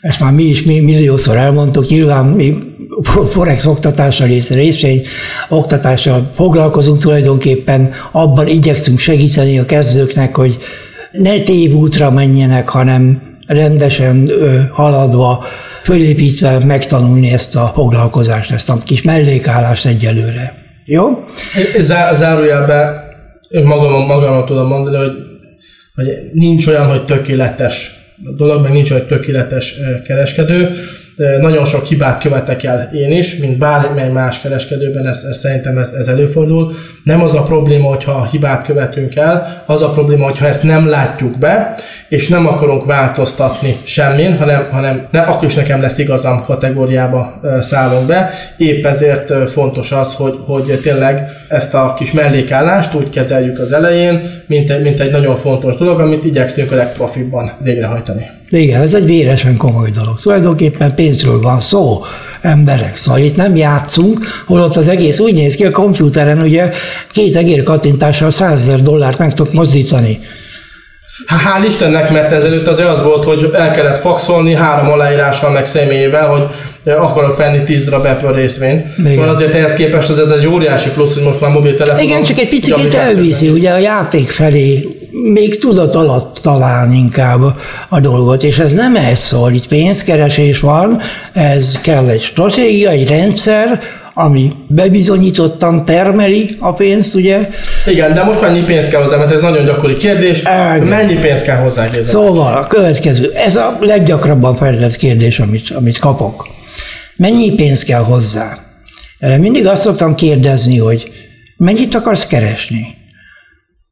Ezt 0.00 0.20
már 0.20 0.32
mi 0.32 0.42
is 0.42 0.62
mi 0.62 0.80
milliószor 0.80 1.36
elmondtuk, 1.36 1.88
nyilván 1.88 2.24
mi 2.24 2.54
Forex 3.30 3.66
oktatással 3.66 4.28
és 4.28 4.50
részvény 4.50 5.02
oktatással 5.48 6.30
foglalkozunk 6.34 7.00
tulajdonképpen, 7.00 7.90
abban 8.12 8.46
igyekszünk 8.46 8.98
segíteni 8.98 9.58
a 9.58 9.64
kezdőknek, 9.64 10.36
hogy 10.36 10.58
ne 11.12 11.40
tévútra 11.40 12.10
menjenek, 12.10 12.68
hanem 12.68 13.22
rendesen 13.46 14.24
ö, 14.28 14.60
haladva, 14.72 15.44
fölépítve 15.84 16.58
megtanulni 16.58 17.32
ezt 17.32 17.56
a 17.56 17.70
foglalkozást, 17.74 18.50
ezt 18.50 18.70
a 18.70 18.78
kis 18.84 19.02
mellékállást 19.02 19.86
egyelőre. 19.86 20.54
Jó? 20.84 21.24
Zá, 21.78 22.12
zárójelben 22.12 22.94
magam, 23.64 24.06
magamra 24.06 24.44
tudom 24.44 24.66
mondani, 24.66 24.96
hogy, 24.96 25.12
hogy 25.94 26.06
nincs 26.32 26.66
olyan, 26.66 26.86
hogy 26.86 27.04
tökéletes 27.04 27.94
dolog, 28.36 28.62
meg 28.62 28.72
nincs 28.72 28.90
olyan 28.90 29.06
tökéletes 29.06 29.74
kereskedő 30.06 30.76
nagyon 31.40 31.64
sok 31.64 31.86
hibát 31.86 32.20
követek 32.20 32.62
el 32.64 32.90
én 32.94 33.12
is, 33.12 33.36
mint 33.36 33.58
bármely 33.58 34.08
más 34.08 34.40
kereskedőben, 34.40 35.06
ez, 35.06 35.24
ez 35.28 35.36
szerintem 35.36 35.78
ez, 35.78 35.92
ez 35.92 36.08
előfordul. 36.08 36.74
Nem 37.04 37.22
az 37.22 37.34
a 37.34 37.42
probléma, 37.42 37.88
hogyha 37.88 38.28
hibát 38.30 38.64
követünk 38.64 39.16
el, 39.16 39.62
az 39.66 39.82
a 39.82 39.90
probléma, 39.90 40.24
hogyha 40.24 40.46
ezt 40.46 40.62
nem 40.62 40.88
látjuk 40.88 41.38
be, 41.38 41.74
és 42.08 42.28
nem 42.28 42.46
akarunk 42.46 42.84
változtatni 42.84 43.76
semmin, 43.84 44.36
hanem, 44.36 44.66
hanem 44.70 45.06
ne, 45.10 45.20
akkor 45.20 45.48
is 45.48 45.54
nekem 45.54 45.80
lesz 45.80 45.98
igazam 45.98 46.42
kategóriába 46.42 47.40
szállunk 47.60 48.06
be. 48.06 48.30
Épp 48.56 48.84
ezért 48.84 49.50
fontos 49.50 49.92
az, 49.92 50.14
hogy, 50.14 50.34
hogy 50.46 50.80
tényleg 50.82 51.28
ezt 51.54 51.74
a 51.74 51.94
kis 51.96 52.12
mellékállást 52.12 52.94
úgy 52.94 53.08
kezeljük 53.08 53.58
az 53.58 53.72
elején, 53.72 54.42
mint 54.46 54.70
egy, 54.70 54.82
mint 54.82 55.00
egy 55.00 55.10
nagyon 55.10 55.36
fontos 55.36 55.76
dolog, 55.76 56.00
amit 56.00 56.24
igyekszünk 56.24 56.72
a 56.72 56.74
legprofibban 56.74 57.52
végrehajtani. 57.62 58.30
Igen, 58.48 58.82
ez 58.82 58.94
egy 58.94 59.04
véresen 59.04 59.56
komoly 59.56 59.90
dolog. 59.90 60.20
Tulajdonképpen 60.20 60.94
pénzről 60.94 61.40
van 61.40 61.60
szó, 61.60 62.04
emberek. 62.40 62.96
Szóval 62.96 63.20
itt 63.20 63.36
nem 63.36 63.56
játszunk, 63.56 64.18
holott 64.46 64.76
az 64.76 64.88
egész 64.88 65.18
úgy 65.18 65.34
néz 65.34 65.54
ki 65.54 65.64
a 65.64 65.70
komputeren, 65.70 66.40
ugye 66.40 66.70
két 67.12 67.36
egér 67.36 67.62
kattintással 67.62 68.30
100 68.30 68.60
ezer 68.60 68.82
dollárt 68.82 69.18
meg 69.18 69.34
tudok 69.34 69.52
mozdítani. 69.52 70.20
Hál' 71.26 71.66
Istennek, 71.66 72.10
mert 72.10 72.32
ezelőtt 72.32 72.66
azért 72.66 72.88
az 72.88 73.02
volt, 73.02 73.24
hogy 73.24 73.50
el 73.54 73.70
kellett 73.70 73.98
faxolni 73.98 74.54
három 74.54 74.92
aláírással 74.92 75.50
meg 75.50 75.64
személyével, 75.64 76.28
hogy 76.28 76.42
akarok 76.84 77.36
venni 77.36 77.62
10 77.62 77.84
darab 77.84 78.04
Apple 78.04 78.30
részvényt. 78.30 78.84
Igen. 78.98 79.14
Szóval 79.14 79.28
azért 79.28 79.54
ehhez 79.54 79.74
képest 79.74 80.10
az 80.10 80.18
ez 80.18 80.30
egy 80.30 80.46
óriási 80.46 80.90
plusz, 80.90 81.14
hogy 81.14 81.22
most 81.22 81.40
már 81.40 81.50
mobiltelefon. 81.50 82.02
Igen, 82.02 82.24
csak 82.24 82.38
egy 82.38 82.48
picit 82.48 82.94
elviszi 82.94 83.48
ugye 83.48 83.70
a 83.70 83.78
játék 83.78 84.30
felé, 84.30 84.88
még 85.32 85.58
tudat 85.58 85.94
alatt 85.94 86.38
talán 86.42 86.92
inkább 86.92 87.40
a 87.88 88.00
dolgot, 88.00 88.42
és 88.42 88.58
ez 88.58 88.72
nem 88.72 88.96
ez 88.96 89.18
szól, 89.18 89.52
itt 89.52 89.68
pénzkeresés 89.68 90.60
van, 90.60 91.00
ez 91.32 91.80
kell 91.80 92.08
egy 92.08 92.22
stratégia, 92.22 92.90
egy 92.90 93.08
rendszer, 93.08 93.80
ami 94.14 94.52
bebizonyítottan 94.66 95.84
termeli 95.84 96.56
a 96.58 96.72
pénzt, 96.72 97.14
ugye? 97.14 97.48
Igen, 97.86 98.14
de 98.14 98.22
most 98.22 98.40
mennyi 98.40 98.62
pénz 98.62 98.88
kell 98.88 99.00
hozzá, 99.00 99.16
mert 99.16 99.32
ez 99.32 99.40
nagyon 99.40 99.64
gyakori 99.64 99.92
kérdés. 99.92 100.40
Igen. 100.40 100.82
Mennyi 100.82 101.14
pénz 101.14 101.42
kell 101.42 101.56
hozzá? 101.56 101.86
Szóval 102.04 102.56
a 102.56 102.66
következő, 102.66 103.32
ez 103.34 103.56
a 103.56 103.78
leggyakrabban 103.80 104.56
feltett 104.56 104.96
kérdés, 104.96 105.38
amit, 105.38 105.70
amit 105.70 105.98
kapok. 105.98 106.53
Mennyi 107.16 107.54
pénz 107.54 107.82
kell 107.82 108.02
hozzá? 108.02 108.58
Erre 109.18 109.38
mindig 109.38 109.66
azt 109.66 109.82
szoktam 109.82 110.14
kérdezni, 110.14 110.78
hogy 110.78 111.10
mennyit 111.56 111.94
akarsz 111.94 112.26
keresni? 112.26 112.94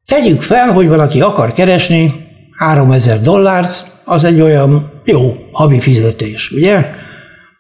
Tegyük 0.07 0.43
fel, 0.43 0.73
hogy 0.73 0.89
valaki 0.89 1.21
akar 1.21 1.53
keresni 1.53 2.15
3000 2.59 3.21
dollárt, 3.21 3.91
az 4.05 4.25
egy 4.25 4.41
olyan 4.41 4.93
jó 5.05 5.37
havi 5.53 5.81
fizetés, 5.81 6.51
ugye? 6.51 6.87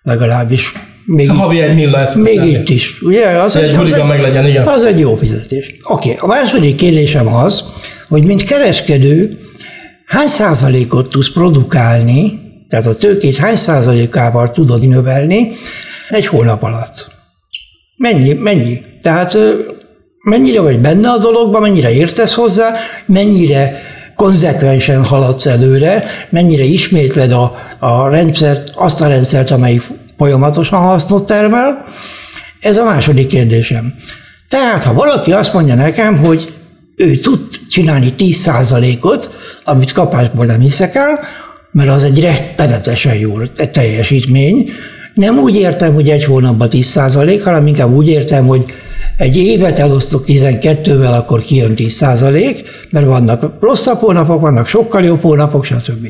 Legalábbis 0.02 0.72
még, 1.04 1.30
a 1.30 1.32
havi 1.32 1.60
egy 1.60 1.74
milla 1.74 1.98
ez 1.98 2.14
Még 2.14 2.42
itt 2.42 2.68
is, 2.68 3.00
ugye? 3.02 3.26
Az 3.26 3.56
egy, 3.56 3.74
az, 3.74 3.92
egy, 3.92 4.04
meg 4.04 4.20
legyen, 4.20 4.46
igen. 4.46 4.66
az 4.66 4.84
egy 4.84 4.98
jó 4.98 5.16
fizetés. 5.16 5.74
Oké, 5.82 6.08
okay. 6.08 6.20
a 6.20 6.26
második 6.26 6.74
kérdésem 6.74 7.34
az, 7.34 7.64
hogy 8.08 8.24
mint 8.24 8.44
kereskedő, 8.44 9.38
hány 10.06 10.28
százalékot 10.28 11.10
tudsz 11.10 11.32
produkálni, 11.32 12.41
tehát 12.72 12.86
a 12.86 12.94
tőkét 12.94 13.36
hány 13.36 13.56
százalékával 13.56 14.50
tudod 14.50 14.88
növelni 14.88 15.52
egy 16.08 16.26
hónap 16.26 16.62
alatt? 16.62 17.06
Mennyi, 17.96 18.32
mennyi? 18.32 18.80
Tehát 19.02 19.38
mennyire 20.22 20.60
vagy 20.60 20.78
benne 20.78 21.10
a 21.10 21.18
dologban, 21.18 21.60
mennyire 21.60 21.90
értesz 21.90 22.34
hozzá, 22.34 22.74
mennyire 23.06 23.80
konzekvensen 24.16 25.04
haladsz 25.04 25.46
előre, 25.46 26.04
mennyire 26.30 26.62
ismétled 26.62 27.32
a, 27.32 27.54
a 27.78 28.08
rendszert, 28.08 28.72
azt 28.74 29.00
a 29.00 29.06
rendszert, 29.06 29.50
amelyik 29.50 29.82
folyamatosan 30.18 30.80
hasznot 30.80 31.26
termel? 31.26 31.84
Ez 32.60 32.76
a 32.76 32.84
második 32.84 33.26
kérdésem. 33.26 33.94
Tehát, 34.48 34.84
ha 34.84 34.94
valaki 34.94 35.32
azt 35.32 35.52
mondja 35.52 35.74
nekem, 35.74 36.24
hogy 36.24 36.52
ő 36.96 37.16
tud 37.16 37.40
csinálni 37.68 38.14
10%-ot, 38.18 39.30
amit 39.64 39.92
kapásból 39.92 40.46
nem 40.46 40.60
hiszek 40.60 40.94
el, 40.94 41.20
mert 41.72 41.90
az 41.90 42.02
egy 42.02 42.20
rettenetesen 42.20 43.14
jó 43.14 43.38
teljesítmény. 43.72 44.70
Nem 45.14 45.38
úgy 45.38 45.56
értem, 45.56 45.94
hogy 45.94 46.10
egy 46.10 46.24
hónapban 46.24 46.68
10%, 46.70 47.40
hanem 47.44 47.66
inkább 47.66 47.92
úgy 47.94 48.08
értem, 48.08 48.46
hogy 48.46 48.64
egy 49.16 49.36
évet 49.36 49.78
elosztok 49.78 50.24
12-vel, 50.26 51.12
akkor 51.12 51.40
kijön 51.40 51.72
10%, 51.76 52.56
mert 52.90 53.06
vannak 53.06 53.52
rosszabb 53.60 53.98
hónapok, 53.98 54.40
vannak 54.40 54.68
sokkal 54.68 55.04
jobb 55.04 55.20
hónapok, 55.20 55.64
stb. 55.64 56.06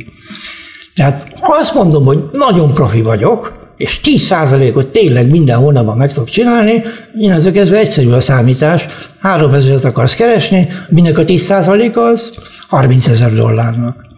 Tehát 0.95 1.26
ha 1.40 1.57
azt 1.61 1.75
mondom, 1.75 2.04
hogy 2.04 2.19
nagyon 2.33 2.75
profi 2.75 3.02
vagyok, 3.02 3.61
és 3.76 4.00
10%-ot 4.04 4.87
tényleg 4.87 5.31
minden 5.31 5.57
hónapban 5.57 5.97
meg 5.97 6.12
tudok 6.12 6.28
csinálni, 6.28 6.83
innentől 7.19 7.52
kezdve 7.52 7.78
egyszerű 7.78 8.11
a 8.11 8.21
számítás, 8.21 8.87
3000-et 9.23 9.85
akarsz 9.85 10.14
keresni, 10.14 10.69
minek 10.88 11.19
a 11.19 11.25
10%-a 11.25 11.99
az 11.99 12.38
30 12.69 13.07
ezer 13.07 13.33
dollárnak. 13.33 14.12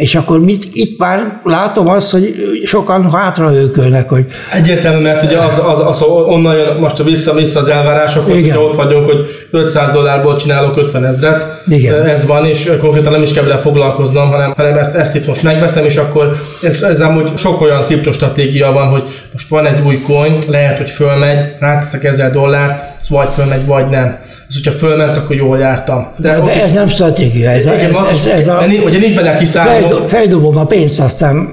És 0.00 0.14
akkor 0.14 0.40
mit, 0.40 0.64
itt 0.72 0.98
már 0.98 1.40
látom 1.44 1.88
azt, 1.88 2.10
hogy 2.10 2.34
sokan 2.64 3.12
hátra 3.12 3.54
őkölnek, 3.54 4.08
hogy... 4.08 4.26
Egyértelmű, 4.52 5.02
mert 5.02 5.22
ugye 5.22 5.38
az, 5.38 5.62
az, 5.64 5.80
az 5.86 6.02
onnan 6.02 6.56
jön 6.56 6.76
most 6.76 7.02
vissza-vissza 7.02 7.60
az 7.60 7.68
elvárások, 7.68 8.24
hogy 8.30 8.52
ott 8.56 8.74
vagyunk, 8.74 9.04
hogy 9.04 9.46
500 9.50 9.92
dollárból 9.92 10.36
csinálok 10.36 10.76
50 10.76 11.04
ezret. 11.04 11.62
Igen. 11.66 12.06
Ez 12.06 12.26
van, 12.26 12.46
és 12.46 12.72
konkrétan 12.80 13.12
nem 13.12 13.22
is 13.22 13.32
kell 13.32 13.44
vele 13.44 13.58
foglalkoznom, 13.58 14.30
hanem, 14.30 14.52
hanem 14.56 14.78
ezt, 14.78 14.94
ezt 14.94 15.14
itt 15.14 15.26
most 15.26 15.42
megveszem, 15.42 15.84
és 15.84 15.96
akkor 15.96 16.36
ez, 16.62 16.82
ez 16.82 17.00
amúgy 17.00 17.36
sok 17.36 17.60
olyan 17.60 17.84
kriptostratégia 17.84 18.72
van, 18.72 18.86
hogy 18.86 19.08
most 19.32 19.48
van 19.48 19.66
egy 19.66 19.80
új 19.86 20.00
coin, 20.00 20.38
lehet, 20.46 20.76
hogy 20.76 20.90
fölmegy, 20.90 21.38
ráteszek 21.58 22.04
1000 22.04 22.30
dollárt, 22.30 22.99
vagy 23.08 23.28
fölmegy, 23.34 23.66
vagy 23.66 23.86
nem. 23.86 24.18
Ez, 24.48 24.54
hogyha 24.54 24.78
fölment, 24.78 25.16
akkor 25.16 25.36
jól 25.36 25.58
jártam. 25.58 26.08
De, 26.16 26.40
de 26.40 26.62
ez 26.62 26.68
is, 26.68 26.74
nem 26.74 26.88
stratégia, 26.88 27.50
ez, 27.50 27.64
igen, 27.64 27.78
ez, 27.78 28.26
ez, 28.26 28.26
ez 28.26 28.46
a... 28.46 28.64
Ugye 28.84 28.98
nincs 28.98 29.14
benne 29.14 29.36
kiszálló. 29.36 30.06
Feldobom 30.06 30.56
a 30.56 30.64
pénzt, 30.66 31.00
aztán 31.00 31.52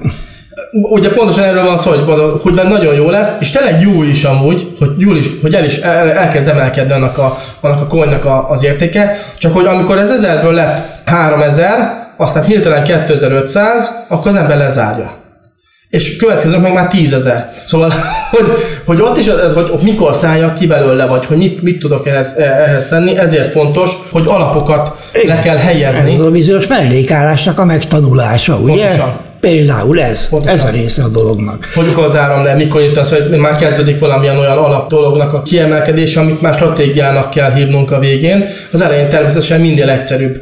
ugye 0.70 1.10
pontosan 1.10 1.44
erről 1.44 1.64
van 1.64 1.76
szó, 1.76 1.90
hogy, 1.90 2.40
hogy 2.42 2.52
nagyon 2.52 2.94
jó 2.94 3.10
lesz, 3.10 3.28
és 3.40 3.50
tényleg 3.50 3.80
jó 3.80 4.02
is 4.02 4.24
amúgy, 4.24 4.72
hogy, 4.78 4.90
jó 4.96 5.14
is, 5.14 5.30
hogy 5.42 5.54
el 5.54 5.64
is 5.64 5.76
el, 5.76 6.10
elkezd 6.10 6.48
emelkedni 6.48 6.92
annak 6.92 7.18
a, 7.18 7.38
annak 7.60 7.80
a 7.80 7.86
coinnak 7.86 8.24
a, 8.24 8.50
az 8.50 8.64
értéke, 8.64 9.18
csak 9.38 9.54
hogy 9.54 9.66
amikor 9.66 9.98
ez 9.98 10.10
ezerből 10.10 10.52
lett 10.52 10.86
3000, 11.04 12.06
aztán 12.16 12.44
hirtelen 12.44 12.84
2500, 12.84 14.04
akkor 14.08 14.26
az 14.26 14.36
ember 14.36 14.56
lezárja 14.56 15.12
és 15.90 16.16
következők 16.16 16.60
meg 16.60 16.72
már 16.72 16.88
tízezer. 16.88 17.52
Szóval, 17.66 17.92
hogy, 18.30 18.46
hogy 18.84 19.00
ott 19.00 19.18
is, 19.18 19.28
hogy 19.54 19.70
mikor 19.82 20.14
szálljak 20.14 20.58
ki 20.58 20.66
belőle, 20.66 21.06
vagy 21.06 21.24
hogy 21.24 21.36
mit, 21.36 21.62
mit 21.62 21.78
tudok 21.78 22.06
ehhez, 22.06 22.34
ehhez 22.36 22.88
tenni, 22.88 23.18
ezért 23.18 23.52
fontos, 23.52 23.90
hogy 24.10 24.24
alapokat 24.26 24.96
Igen. 25.12 25.36
le 25.36 25.42
kell 25.42 25.56
helyezni. 25.56 26.14
Ez 26.14 26.20
a 26.20 26.30
bizonyos 26.30 26.66
mellékállásnak 26.66 27.58
a 27.58 27.64
megtanulása, 27.64 28.56
ugye? 28.56 28.72
Pontosan. 28.72 29.16
Például 29.40 30.00
ez, 30.00 30.28
Pontosan. 30.28 30.58
ez 30.58 30.64
a 30.64 30.68
része 30.70 31.02
a 31.02 31.08
dolognak. 31.08 31.64
Hogy 31.74 31.94
az 31.96 32.16
áram 32.16 32.44
le, 32.44 32.54
mikor 32.54 32.82
itt 32.82 32.96
az, 32.96 33.12
hogy 33.12 33.38
már 33.38 33.56
kezdődik 33.56 33.98
valamilyen 33.98 34.36
olyan 34.36 34.58
alap 34.58 34.88
dolognak 34.88 35.32
a 35.32 35.42
kiemelkedése, 35.42 36.20
amit 36.20 36.40
már 36.40 36.54
stratégiának 36.54 37.30
kell 37.30 37.52
hívnunk 37.52 37.90
a 37.90 37.98
végén. 37.98 38.44
Az 38.72 38.80
elején 38.80 39.08
természetesen 39.08 39.60
minél 39.60 39.88
egyszerűbb 39.88 40.40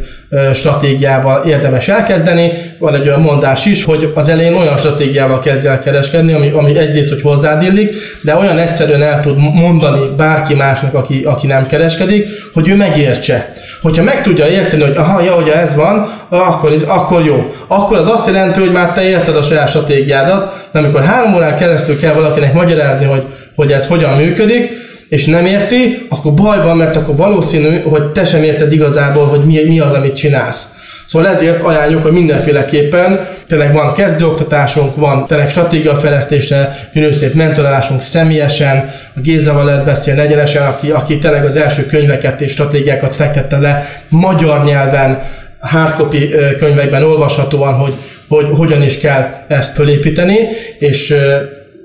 stratégiával 0.53 1.45
érdemes 1.45 1.89
elkezdeni. 1.89 2.53
Van 2.79 2.95
egy 2.95 3.07
olyan 3.07 3.21
mondás 3.21 3.67
is, 3.67 3.85
hogy 3.85 4.13
az 4.15 4.29
elején 4.29 4.55
olyan 4.55 4.77
stratégiával 4.77 5.41
kezdj 5.41 5.67
el 5.67 5.81
kereskedni, 5.81 6.33
ami, 6.33 6.51
ami 6.51 6.79
egyrészt, 6.79 7.09
hogy 7.09 7.23
hozzád 7.23 7.63
illik, 7.63 7.95
de 8.21 8.37
olyan 8.37 8.59
egyszerűen 8.59 9.03
el 9.03 9.21
tud 9.23 9.37
mondani 9.37 10.01
bárki 10.17 10.55
másnak, 10.55 10.95
aki, 10.95 11.23
aki 11.25 11.47
nem 11.47 11.67
kereskedik, 11.67 12.29
hogy 12.53 12.69
ő 12.69 12.77
megértse. 12.77 13.53
Hogyha 13.83 14.03
meg 14.03 14.23
tudja 14.23 14.47
érteni, 14.47 14.83
hogy 14.83 14.97
aha, 14.97 15.23
ja, 15.23 15.33
hogy 15.33 15.49
ez 15.49 15.75
van, 15.75 16.11
akkor, 16.29 16.73
akkor 16.87 17.25
jó. 17.25 17.55
Akkor 17.67 17.97
az 17.97 18.09
azt 18.09 18.27
jelenti, 18.27 18.61
hogy 18.61 18.73
már 18.73 18.93
te 18.93 19.03
érted 19.03 19.37
a 19.37 19.43
saját 19.43 19.69
stratégiádat, 19.69 20.69
de 20.73 20.79
amikor 20.79 21.05
három 21.05 21.35
órán 21.35 21.57
keresztül 21.57 21.99
kell 21.99 22.13
valakinek 22.13 22.53
magyarázni, 22.53 23.05
hogy, 23.05 23.23
hogy 23.55 23.73
ez 23.73 23.87
hogyan 23.87 24.13
működik, 24.13 24.86
és 25.09 25.25
nem 25.25 25.47
érti, 25.47 26.07
akkor 26.09 26.35
bajban, 26.35 26.77
mert 26.77 26.97
akkor 26.97 27.17
valószínű, 27.17 27.81
hogy 27.81 28.05
te 28.05 28.25
sem 28.25 28.43
érted 28.43 28.73
igazából, 28.73 29.27
hogy 29.27 29.41
mi, 29.41 29.65
mi 29.65 29.81
az, 29.81 29.93
amit 29.93 30.17
csinálsz. 30.17 30.75
Szóval 31.07 31.29
ezért 31.29 31.63
ajánljuk, 31.63 32.03
hogy 32.03 32.13
mindenféleképpen 32.13 33.29
tényleg 33.49 33.73
van 33.73 33.95
kezdőoktatásunk, 33.95 34.97
van 34.97 35.27
tényleg 35.27 35.49
stratégiafejlesztésre, 35.49 36.89
gyönyörű 36.93 37.13
szép 37.13 37.35
mentorálásunk 37.35 38.03
személyesen, 38.03 38.91
a 39.17 39.21
Gézával 39.21 39.65
lehet 39.65 39.85
beszélni 39.85 40.21
egyenesen, 40.21 40.67
aki, 40.67 40.91
aki 40.91 41.19
tényleg 41.19 41.45
az 41.45 41.57
első 41.57 41.87
könyveket 41.87 42.41
és 42.41 42.51
stratégiákat 42.51 43.15
fektette 43.15 43.59
le 43.59 44.03
magyar 44.09 44.65
nyelven, 44.65 45.23
hardcopy 45.61 46.35
könyvekben 46.59 47.03
olvashatóan, 47.03 47.75
hogy, 47.75 47.93
hogy 48.29 48.47
hogyan 48.57 48.83
is 48.83 48.99
kell 48.99 49.45
ezt 49.49 49.75
fölépíteni, 49.75 50.39
és 50.79 51.15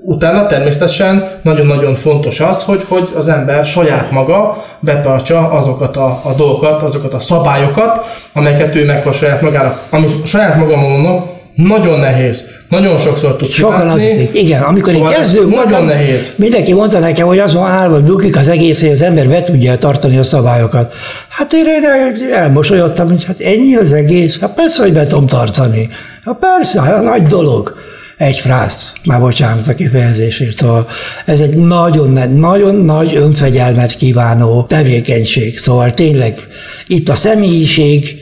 utána 0.04 0.46
természetesen 0.46 1.30
nagyon-nagyon 1.42 1.94
fontos 1.94 2.40
az, 2.40 2.62
hogy, 2.62 2.84
hogy 2.88 3.08
az 3.16 3.28
ember 3.28 3.64
saját 3.64 4.10
maga 4.10 4.64
betartsa 4.80 5.50
azokat 5.50 5.96
a, 5.96 6.20
a 6.24 6.32
dolgokat, 6.36 6.82
azokat 6.82 7.14
a 7.14 7.20
szabályokat, 7.20 8.04
amelyeket 8.32 8.74
ő 8.74 8.84
meghoz 8.84 9.16
saját 9.16 9.42
magának. 9.42 9.82
Ami 9.90 10.06
saját 10.24 10.56
magam 10.56 10.80
mondom, 10.80 11.30
nagyon 11.54 11.98
nehéz. 11.98 12.42
Nagyon 12.68 12.98
sokszor 12.98 13.36
tudsz 13.36 13.52
Sokan 13.52 13.88
az 13.88 14.00
hiszik. 14.00 14.34
Igen, 14.34 14.62
amikor 14.62 14.92
szóval 14.92 15.10
én 15.10 15.16
kezdő 15.16 15.46
nagyon 15.48 15.84
nehéz. 15.84 16.32
Mindenki 16.36 16.72
mondta 16.72 16.98
nekem, 16.98 17.26
hogy 17.26 17.38
az 17.38 17.54
van 17.54 17.70
állva, 17.70 17.94
hogy 17.94 18.04
bukik 18.04 18.36
az 18.36 18.48
egész, 18.48 18.80
hogy 18.80 18.90
az 18.90 19.02
ember 19.02 19.28
be 19.28 19.42
tudja 19.42 19.76
tartani 19.76 20.18
a 20.18 20.22
szabályokat. 20.22 20.92
Hát 21.28 21.52
én, 21.52 21.64
én 21.66 22.32
elmosolyodtam, 22.32 23.08
hogy 23.08 23.24
hát 23.24 23.40
ennyi 23.40 23.76
az 23.76 23.92
egész. 23.92 24.40
Hát 24.40 24.54
persze, 24.54 24.82
hogy 24.82 24.92
be 24.92 25.06
tudom 25.06 25.26
tartani. 25.26 25.88
Hát 26.24 26.36
persze, 26.40 26.82
hát 26.82 27.02
nagy 27.02 27.22
dolog 27.22 27.74
egy 28.22 28.38
frászt, 28.38 28.92
már 29.04 29.20
bocsánat 29.20 29.68
a 29.68 29.74
kifejezésért. 29.74 30.56
Szóval 30.56 30.88
ez 31.26 31.40
egy 31.40 31.54
nagyon, 31.54 32.32
nagyon 32.32 32.74
nagy 32.74 33.16
önfegyelmet 33.16 33.96
kívánó 33.96 34.62
tevékenység. 34.62 35.58
Szóval 35.58 35.94
tényleg 35.94 36.46
itt 36.86 37.08
a 37.08 37.14
személyiség 37.14 38.16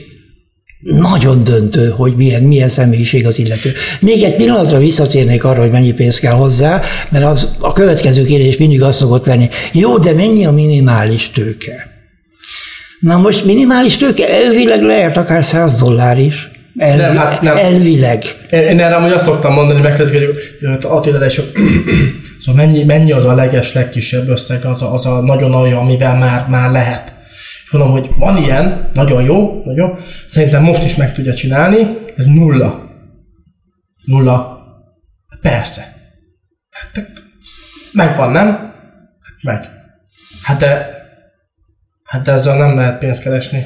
nagyon 0.80 1.42
döntő, 1.42 1.88
hogy 1.88 2.16
milyen, 2.16 2.42
milyen 2.42 2.69
személyiség 2.69 3.26
az 3.26 3.38
illető. 3.38 3.73
Még 4.00 4.23
egy 4.23 4.37
pillanatra 4.37 4.78
visszatérnék 4.78 5.45
arra, 5.45 5.61
hogy 5.61 5.71
mennyi 5.71 5.92
pénz 5.92 6.19
kell 6.19 6.35
hozzá, 6.35 6.83
mert 7.09 7.25
az, 7.25 7.49
a 7.59 7.73
következő 7.73 8.25
kérdés 8.25 8.57
mindig 8.57 8.83
azt 8.83 8.99
szokott 8.99 9.26
lenni, 9.26 9.49
jó, 9.73 9.99
de 9.99 10.12
mennyi 10.12 10.45
a 10.45 10.50
minimális 10.50 11.30
tőke? 11.35 11.88
Na 13.00 13.16
most 13.16 13.45
minimális 13.45 13.97
tőke 13.97 14.45
elvileg 14.45 14.83
lehet 14.83 15.16
akár 15.16 15.45
100 15.45 15.80
dollár 15.80 16.19
is, 16.19 16.50
Elvi, 16.76 17.02
nem, 17.02 17.16
hát 17.16 17.40
nem. 17.40 17.56
Elvileg. 17.56 18.22
Én, 18.50 18.60
én 18.60 18.80
erre 18.80 18.94
amúgy 18.94 19.10
azt 19.10 19.24
szoktam 19.24 19.52
mondani, 19.52 19.80
megkérdezik, 19.80 20.26
hogy 20.26 20.36
jött 20.60 20.84
Attila, 20.84 21.28
sok... 21.28 21.44
szóval 22.44 22.66
mennyi, 22.66 22.84
mennyi 22.84 23.12
az 23.12 23.24
a 23.24 23.34
leges, 23.34 23.72
legkisebb 23.72 24.28
összeg, 24.28 24.64
az 24.64 24.82
a, 24.82 24.92
az 24.92 25.06
a 25.06 25.20
nagyon 25.20 25.54
olyan, 25.54 25.78
amivel 25.78 26.16
már, 26.16 26.46
már 26.48 26.70
lehet. 26.70 27.12
És 27.64 27.70
mondom, 27.70 27.90
hogy 27.90 28.10
van 28.16 28.36
ilyen, 28.36 28.90
nagyon 28.94 29.22
jó, 29.22 29.62
nagyon, 29.64 29.98
szerintem 30.26 30.62
most 30.62 30.84
is 30.84 30.96
meg 30.96 31.14
tudja 31.14 31.34
csinálni, 31.34 31.98
ez 32.16 32.26
nulla. 32.26 32.88
Nulla. 34.04 34.58
Persze. 35.42 35.82
Hát, 36.70 37.06
megvan, 37.92 38.30
nem? 38.30 38.46
Hát 38.46 39.42
meg. 39.42 39.70
Hát 40.42 40.58
de, 40.58 40.86
hát 42.04 42.22
de 42.22 42.32
ezzel 42.32 42.56
nem 42.56 42.76
lehet 42.76 42.98
pénzt 42.98 43.22
keresni. 43.22 43.64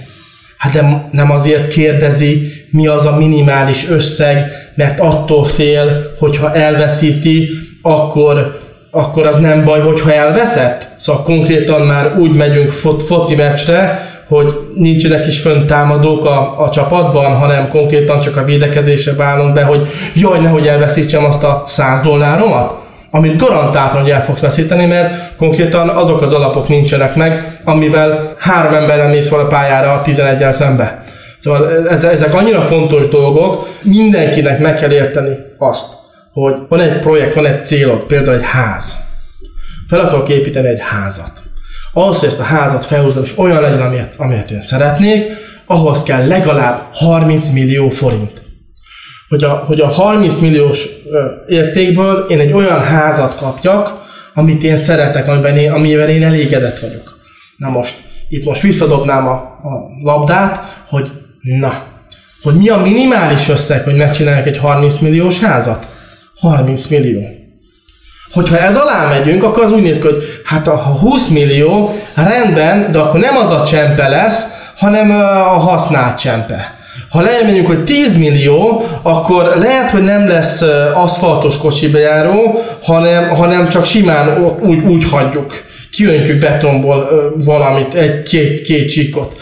Hát 0.57 0.73
de 0.73 1.09
nem 1.13 1.31
azért 1.31 1.73
kérdezi, 1.73 2.53
mi 2.75 2.87
az 2.87 3.07
a 3.07 3.17
minimális 3.17 3.91
összeg, 3.91 4.53
mert 4.75 5.01
attól 5.01 5.45
fél, 5.45 6.15
hogyha 6.19 6.55
elveszíti, 6.55 7.49
akkor, 7.83 8.59
akkor 8.91 9.27
az 9.27 9.37
nem 9.37 9.65
baj, 9.65 9.81
hogyha 9.81 10.13
elveszett. 10.13 10.89
Szóval 10.97 11.23
konkrétan 11.23 11.87
már 11.87 12.19
úgy 12.19 12.35
megyünk 12.35 12.73
fo- 12.73 13.03
foci 13.03 13.35
meccsre, 13.35 14.09
hogy 14.29 14.47
nincsenek 14.75 15.27
is 15.27 15.41
fönn 15.41 15.67
támadók 15.67 16.25
a, 16.25 16.63
a 16.63 16.71
csapatban, 16.71 17.37
hanem 17.37 17.69
konkrétan 17.69 18.21
csak 18.21 18.37
a 18.37 18.45
védekezésre 18.45 19.15
válunk 19.15 19.55
be, 19.55 19.63
hogy 19.63 19.89
jaj, 20.15 20.41
nehogy 20.41 20.67
elveszítsem 20.67 21.25
azt 21.25 21.43
a 21.43 21.63
100 21.67 22.01
dolláromat 22.01 22.83
amit 23.11 23.37
garantáltan, 23.37 24.01
hogy 24.01 24.11
el 24.11 24.25
fogsz 24.25 24.41
veszíteni, 24.41 24.87
mert 24.87 25.37
konkrétan 25.37 25.89
azok 25.89 26.23
az 26.23 26.33
alapok 26.33 26.69
nincsenek 26.69 27.15
meg, 27.15 27.61
amivel 27.65 28.35
három 28.39 28.75
emberrel 28.75 29.09
mész 29.09 29.33
a 29.33 29.47
pályára 29.47 29.93
a 29.93 30.03
11-el 30.03 30.51
szembe. 30.51 31.04
Szóval 31.45 31.89
ezek 31.89 32.35
annyira 32.35 32.61
fontos 32.61 33.09
dolgok, 33.09 33.69
mindenkinek 33.83 34.59
meg 34.59 34.75
kell 34.75 34.91
érteni 34.91 35.37
azt, 35.59 35.95
hogy 36.33 36.55
van 36.69 36.81
egy 36.81 36.99
projekt, 36.99 37.35
van 37.35 37.47
egy 37.47 37.67
célod, 37.67 38.03
például 38.03 38.37
egy 38.37 38.45
ház. 38.45 38.97
Fel 39.89 40.01
akarok 40.01 40.29
építeni 40.29 40.69
egy 40.69 40.81
házat. 40.81 41.33
Ahhoz, 41.93 42.19
hogy 42.19 42.29
ezt 42.29 42.41
a 42.41 42.43
házat 42.43 42.85
felhúzom, 42.85 43.23
és 43.23 43.39
olyan 43.39 43.61
legyen, 43.61 43.81
amilyet, 43.81 44.15
amilyet 44.19 44.51
én 44.51 44.61
szeretnék, 44.61 45.25
ahhoz 45.67 46.03
kell 46.03 46.27
legalább 46.27 46.83
30 46.93 47.49
millió 47.49 47.89
forint 47.89 48.43
hogy 49.29 49.45
a, 49.45 49.51
hogy 49.51 49.81
a 49.81 49.89
30 49.89 50.37
milliós 50.37 50.89
értékből 51.47 52.27
én 52.29 52.41
egy 52.41 52.53
olyan 52.53 52.83
házat 52.83 53.37
kapjak, 53.37 54.03
amit 54.35 54.63
én 54.63 54.77
szeretek, 54.77 55.29
amiben 55.29 55.57
én, 55.57 55.73
amivel 55.73 56.09
én 56.09 56.23
elégedett 56.23 56.79
vagyok. 56.79 57.19
Na 57.57 57.69
most, 57.69 57.95
itt 58.29 58.45
most 58.45 58.63
visszadobnám 58.63 59.27
a, 59.27 59.33
a 59.33 59.89
labdát, 60.03 60.83
hogy 60.89 61.11
na, 61.45 61.83
hogy 62.43 62.55
mi 62.55 62.69
a 62.69 62.77
minimális 62.77 63.49
összeg, 63.49 63.85
hogy 63.85 63.97
megcsinálják 63.97 64.47
egy 64.47 64.59
30 64.59 64.99
milliós 64.99 65.39
házat? 65.39 65.87
30 66.41 66.87
millió. 66.87 67.21
Hogyha 68.33 68.59
ez 68.59 68.77
alá 68.77 69.09
megyünk, 69.09 69.43
akkor 69.43 69.65
az 69.65 69.71
úgy 69.71 69.83
néz 69.83 69.99
ki, 69.99 70.03
hogy 70.03 70.25
hát 70.45 70.67
ha 70.67 70.77
20 70.77 71.29
millió, 71.29 71.95
rendben, 72.15 72.93
de 72.93 72.99
akkor 72.99 73.21
nem 73.21 73.37
az 73.37 73.51
a 73.51 73.65
csempe 73.65 74.09
lesz, 74.09 74.47
hanem 74.77 75.11
a 75.21 75.59
használt 75.59 76.19
csempe. 76.19 76.79
Ha 77.11 77.21
leemegyünk, 77.21 77.67
hogy 77.67 77.85
10 77.85 78.19
millió, 78.19 78.87
akkor 79.03 79.55
lehet, 79.59 79.91
hogy 79.91 80.03
nem 80.03 80.29
lesz 80.29 80.63
aszfaltos 80.95 81.59
kocsibejáró, 81.59 82.65
hanem, 82.83 83.29
hanem 83.29 83.69
csak 83.69 83.85
simán 83.85 84.39
úgy, 84.61 84.83
úgy 84.83 85.05
hagyjuk 85.11 85.55
kiöntjük 85.95 86.39
betonból 86.39 87.33
valamit, 87.45 87.95
egy-két 87.95 88.63
két 88.63 88.89
csíkot. 88.89 89.37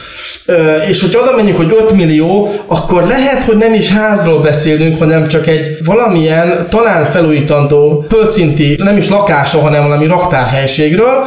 És 0.88 1.00
hogy 1.00 1.16
oda 1.22 1.36
menjünk, 1.36 1.56
hogy 1.56 1.76
5 1.80 1.92
millió, 1.92 2.54
akkor 2.66 3.06
lehet, 3.06 3.42
hogy 3.42 3.56
nem 3.56 3.74
is 3.74 3.88
házról 3.88 4.40
beszélünk, 4.40 4.98
hanem 4.98 5.26
csak 5.26 5.46
egy 5.46 5.76
valamilyen 5.84 6.66
talán 6.70 7.04
felújítandó, 7.04 8.04
földszinti, 8.10 8.76
nem 8.84 8.96
is 8.96 9.08
lakásról, 9.08 9.62
hanem 9.62 9.82
valami 9.82 10.06
raktárhelységről, 10.06 11.26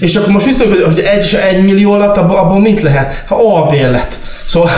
és 0.00 0.16
akkor 0.16 0.32
most 0.32 0.44
visszatérünk, 0.44 0.84
hogy 0.84 0.98
egy, 0.98 1.38
egy 1.50 1.64
millió 1.64 1.92
alatt 1.92 2.16
abból 2.16 2.60
mit 2.60 2.82
lehet? 2.82 3.24
Ha 3.26 3.54
albérlet. 3.54 4.18
Szóval, 4.46 4.70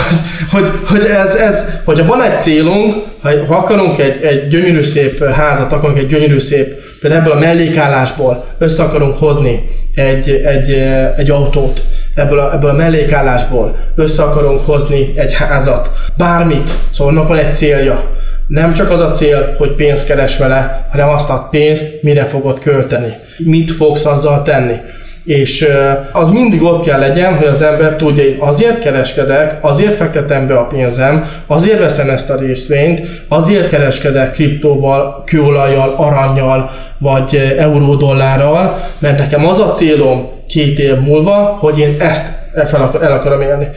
hogy, 0.52 0.70
hogy 0.86 1.04
ez, 1.04 1.34
ez, 1.34 1.64
hogyha 1.84 2.06
van 2.06 2.22
egy 2.22 2.38
célunk, 2.38 2.94
ha 3.22 3.54
akarunk 3.54 3.98
egy, 3.98 4.22
egy 4.22 4.48
gyönyörű 4.48 4.82
szép 4.82 5.24
házat, 5.24 5.72
akarunk 5.72 5.98
egy 5.98 6.06
gyönyörű 6.06 6.38
szép, 6.38 6.74
például 7.00 7.22
ebből 7.22 7.32
a 7.32 7.38
mellékállásból 7.38 8.44
össze 8.58 8.82
akarunk 8.82 9.18
hozni 9.18 9.80
egy, 9.94 10.30
egy, 10.30 10.70
egy 11.16 11.30
autót, 11.30 11.82
ebből 12.14 12.38
a, 12.38 12.54
ebből 12.54 12.70
a 12.70 12.74
mellékállásból 12.74 13.76
össze 13.94 14.22
akarunk 14.22 14.66
hozni 14.66 15.12
egy 15.16 15.34
házat, 15.34 15.90
bármit, 16.16 16.70
szóval 16.92 17.12
annak 17.12 17.28
van 17.28 17.38
egy 17.38 17.54
célja. 17.54 18.10
Nem 18.46 18.72
csak 18.72 18.90
az 18.90 19.00
a 19.00 19.10
cél, 19.10 19.54
hogy 19.58 19.74
pénzt 19.74 20.06
keres 20.06 20.38
vele, 20.38 20.88
hanem 20.90 21.08
azt 21.08 21.30
a 21.30 21.48
pénzt 21.50 22.02
mire 22.02 22.24
fogod 22.24 22.58
költeni. 22.58 23.12
Mit 23.38 23.70
fogsz 23.70 24.04
azzal 24.04 24.42
tenni. 24.42 24.76
És 25.24 25.68
az 26.12 26.30
mindig 26.30 26.62
ott 26.62 26.84
kell 26.84 26.98
legyen, 26.98 27.36
hogy 27.36 27.46
az 27.46 27.62
ember 27.62 27.96
tudja, 27.96 28.22
hogy 28.22 28.36
azért 28.40 28.78
kereskedek, 28.78 29.58
azért 29.60 29.94
fektetem 29.94 30.46
be 30.46 30.58
a 30.58 30.66
pénzem, 30.66 31.30
azért 31.46 31.78
veszem 31.78 32.10
ezt 32.10 32.30
a 32.30 32.36
részvényt, 32.36 33.24
azért 33.28 33.68
kereskedek 33.68 34.32
kriptóval, 34.32 35.22
kőolajjal, 35.26 35.94
aranyjal, 35.96 36.70
vagy 36.98 37.54
euródollárral, 37.58 38.78
mert 38.98 39.18
nekem 39.18 39.46
az 39.46 39.60
a 39.60 39.72
célom 39.72 40.30
két 40.48 40.78
év 40.78 40.98
múlva, 40.98 41.56
hogy 41.60 41.78
én 41.78 41.94
ezt 41.98 42.41
fel 42.66 42.82
akar, 42.82 43.02
el 43.02 43.12
akarom 43.12 43.40
élni. 43.40 43.68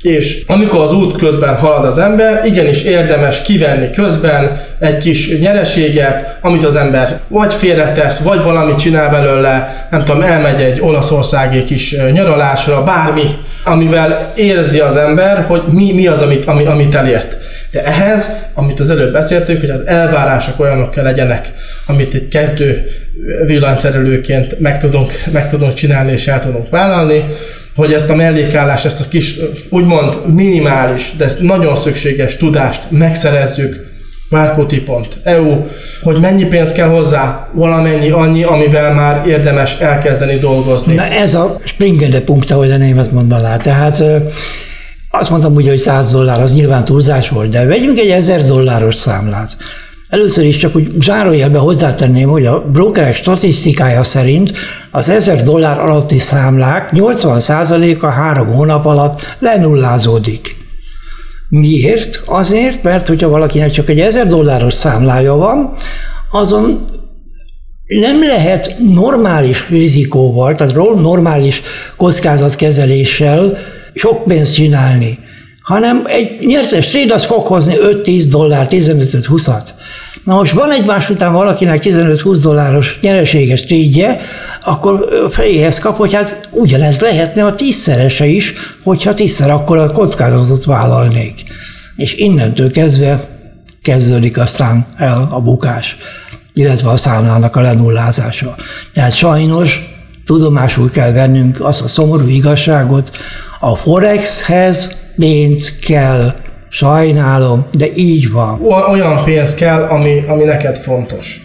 És 0.00 0.42
amikor 0.46 0.80
az 0.80 0.92
út 0.92 1.18
közben 1.18 1.56
halad 1.56 1.84
az 1.84 1.98
ember, 1.98 2.40
igenis 2.44 2.82
érdemes 2.82 3.42
kivenni 3.42 3.90
közben 3.90 4.62
egy 4.78 4.98
kis 4.98 5.38
nyereséget, 5.40 6.38
amit 6.40 6.64
az 6.64 6.76
ember 6.76 7.20
vagy 7.28 7.54
félretesz, 7.54 8.18
vagy 8.18 8.42
valamit 8.42 8.78
csinál 8.78 9.10
belőle, 9.10 9.86
nem 9.90 10.04
tudom, 10.04 10.22
elmegy 10.22 10.60
egy 10.60 10.80
olaszországi 10.80 11.64
kis 11.64 11.96
nyaralásra, 12.12 12.82
bármi, 12.82 13.36
amivel 13.64 14.32
érzi 14.36 14.80
az 14.80 14.96
ember, 14.96 15.44
hogy 15.48 15.62
mi, 15.70 15.92
mi 15.92 16.06
az, 16.06 16.20
amit, 16.20 16.44
ami, 16.44 16.64
amit 16.64 16.94
elért. 16.94 17.36
De 17.70 17.84
ehhez, 17.84 18.28
amit 18.54 18.80
az 18.80 18.90
előbb 18.90 19.12
beszéltünk, 19.12 19.60
hogy 19.60 19.70
az 19.70 19.86
elvárások 19.86 20.60
olyanok 20.60 20.90
kell 20.90 21.04
legyenek, 21.04 21.52
amit 21.86 22.14
egy 22.14 22.28
kezdő 22.28 22.86
villanyszerelőként 23.46 24.60
meg 24.60 24.78
tudunk, 24.78 25.12
meg 25.32 25.48
tudunk 25.48 25.74
csinálni 25.74 26.12
és 26.12 26.26
el 26.26 26.40
tudunk 26.40 26.70
vállalni, 26.70 27.24
hogy 27.74 27.92
ezt 27.92 28.10
a 28.10 28.14
mellékállást, 28.14 28.84
ezt 28.84 29.00
a 29.00 29.04
kis, 29.08 29.36
úgymond 29.68 30.34
minimális, 30.34 31.12
de 31.16 31.32
nagyon 31.40 31.76
szükséges 31.76 32.36
tudást 32.36 32.82
megszerezzük, 32.90 33.92
márkóti.eu, 34.30 35.66
hogy 36.02 36.20
mennyi 36.20 36.44
pénz 36.44 36.72
kell 36.72 36.88
hozzá, 36.88 37.48
valamennyi 37.52 38.10
annyi, 38.10 38.42
amivel 38.42 38.94
már 38.94 39.26
érdemes 39.26 39.78
elkezdeni 39.78 40.38
dolgozni. 40.38 40.94
Na 40.94 41.04
ez 41.04 41.34
a 41.34 41.60
springende 41.64 42.20
punkt, 42.20 42.50
ahogy 42.50 42.70
a 42.70 42.76
német 42.76 43.12
mondaná. 43.12 43.56
Tehát 43.56 44.02
azt 45.10 45.30
mondtam 45.30 45.54
ugye, 45.54 45.68
hogy 45.68 45.78
100 45.78 46.12
dollár, 46.12 46.40
az 46.40 46.54
nyilván 46.54 46.84
túlzás 46.84 47.28
volt, 47.28 47.50
de 47.50 47.66
vegyünk 47.66 47.98
egy 47.98 48.10
1000 48.10 48.42
dolláros 48.42 48.94
számlát. 48.94 49.56
Először 50.14 50.44
is 50.44 50.56
csak 50.56 50.76
úgy 50.76 50.90
zárójelbe 51.00 51.58
hozzátenném, 51.58 52.28
hogy 52.28 52.46
a 52.46 52.60
brokerek 52.72 53.14
statisztikája 53.14 54.04
szerint 54.04 54.52
az 54.90 55.08
1000 55.08 55.42
dollár 55.42 55.78
alatti 55.78 56.18
számlák 56.18 56.90
80%-a 56.92 58.06
három 58.06 58.46
hónap 58.46 58.86
alatt 58.86 59.36
lenullázódik. 59.38 60.56
Miért? 61.48 62.22
Azért, 62.26 62.82
mert 62.82 63.08
hogyha 63.08 63.28
valakinek 63.28 63.70
csak 63.70 63.88
egy 63.88 64.00
1000 64.00 64.26
dolláros 64.26 64.74
számlája 64.74 65.34
van, 65.34 65.72
azon 66.30 66.84
nem 67.86 68.22
lehet 68.22 68.76
normális 68.78 69.68
rizikóval, 69.68 70.54
tehát 70.54 70.74
normális 70.74 71.60
kockázatkezeléssel 71.96 73.58
sok 73.94 74.24
pénzt 74.24 74.54
csinálni, 74.54 75.18
hanem 75.62 76.02
egy 76.06 76.46
nyertes 76.46 76.86
trade 76.86 77.14
az 77.14 77.24
fog 77.24 77.46
hozni 77.46 77.74
5-10 77.78 78.24
dollár, 78.28 78.66
15-20-at. 78.70 79.62
Na 80.24 80.34
most 80.34 80.52
van 80.52 80.70
egymás 80.70 81.10
után 81.10 81.32
valakinek 81.32 81.82
15-20 81.84 82.38
dolláros 82.42 82.98
nyereséges 83.00 83.64
trédje, 83.64 84.20
akkor 84.64 85.08
fejéhez 85.30 85.78
kap, 85.78 85.96
hogy 85.96 86.14
hát 86.14 86.48
ugyanez 86.50 87.00
lehetne 87.00 87.44
a 87.44 87.54
tízszerese 87.54 88.26
is, 88.26 88.52
hogyha 88.82 89.14
tízszer 89.14 89.50
akkor 89.50 89.78
a 89.78 89.92
kockázatot 89.92 90.64
vállalnék. 90.64 91.42
És 91.96 92.14
innentől 92.14 92.70
kezdve 92.70 93.28
kezdődik 93.82 94.38
aztán 94.38 94.86
el 94.96 95.28
a 95.30 95.40
bukás, 95.40 95.96
illetve 96.52 96.90
a 96.90 96.96
számlának 96.96 97.56
a 97.56 97.60
lenullázása. 97.60 98.54
Tehát 98.94 99.14
sajnos 99.14 99.80
tudomásul 100.24 100.90
kell 100.90 101.12
vennünk 101.12 101.60
azt 101.60 101.82
a 101.82 101.88
szomorú 101.88 102.28
igazságot, 102.28 103.10
a 103.60 103.76
Forexhez 103.76 104.96
pénz 105.16 105.78
kell, 105.78 106.34
sajnálom, 106.74 107.66
de 107.72 107.86
így 107.94 108.30
van. 108.30 108.60
Olyan 108.90 109.24
pénz 109.24 109.54
kell, 109.54 109.82
ami, 109.82 110.24
ami 110.28 110.44
neked 110.44 110.76
fontos. 110.76 111.40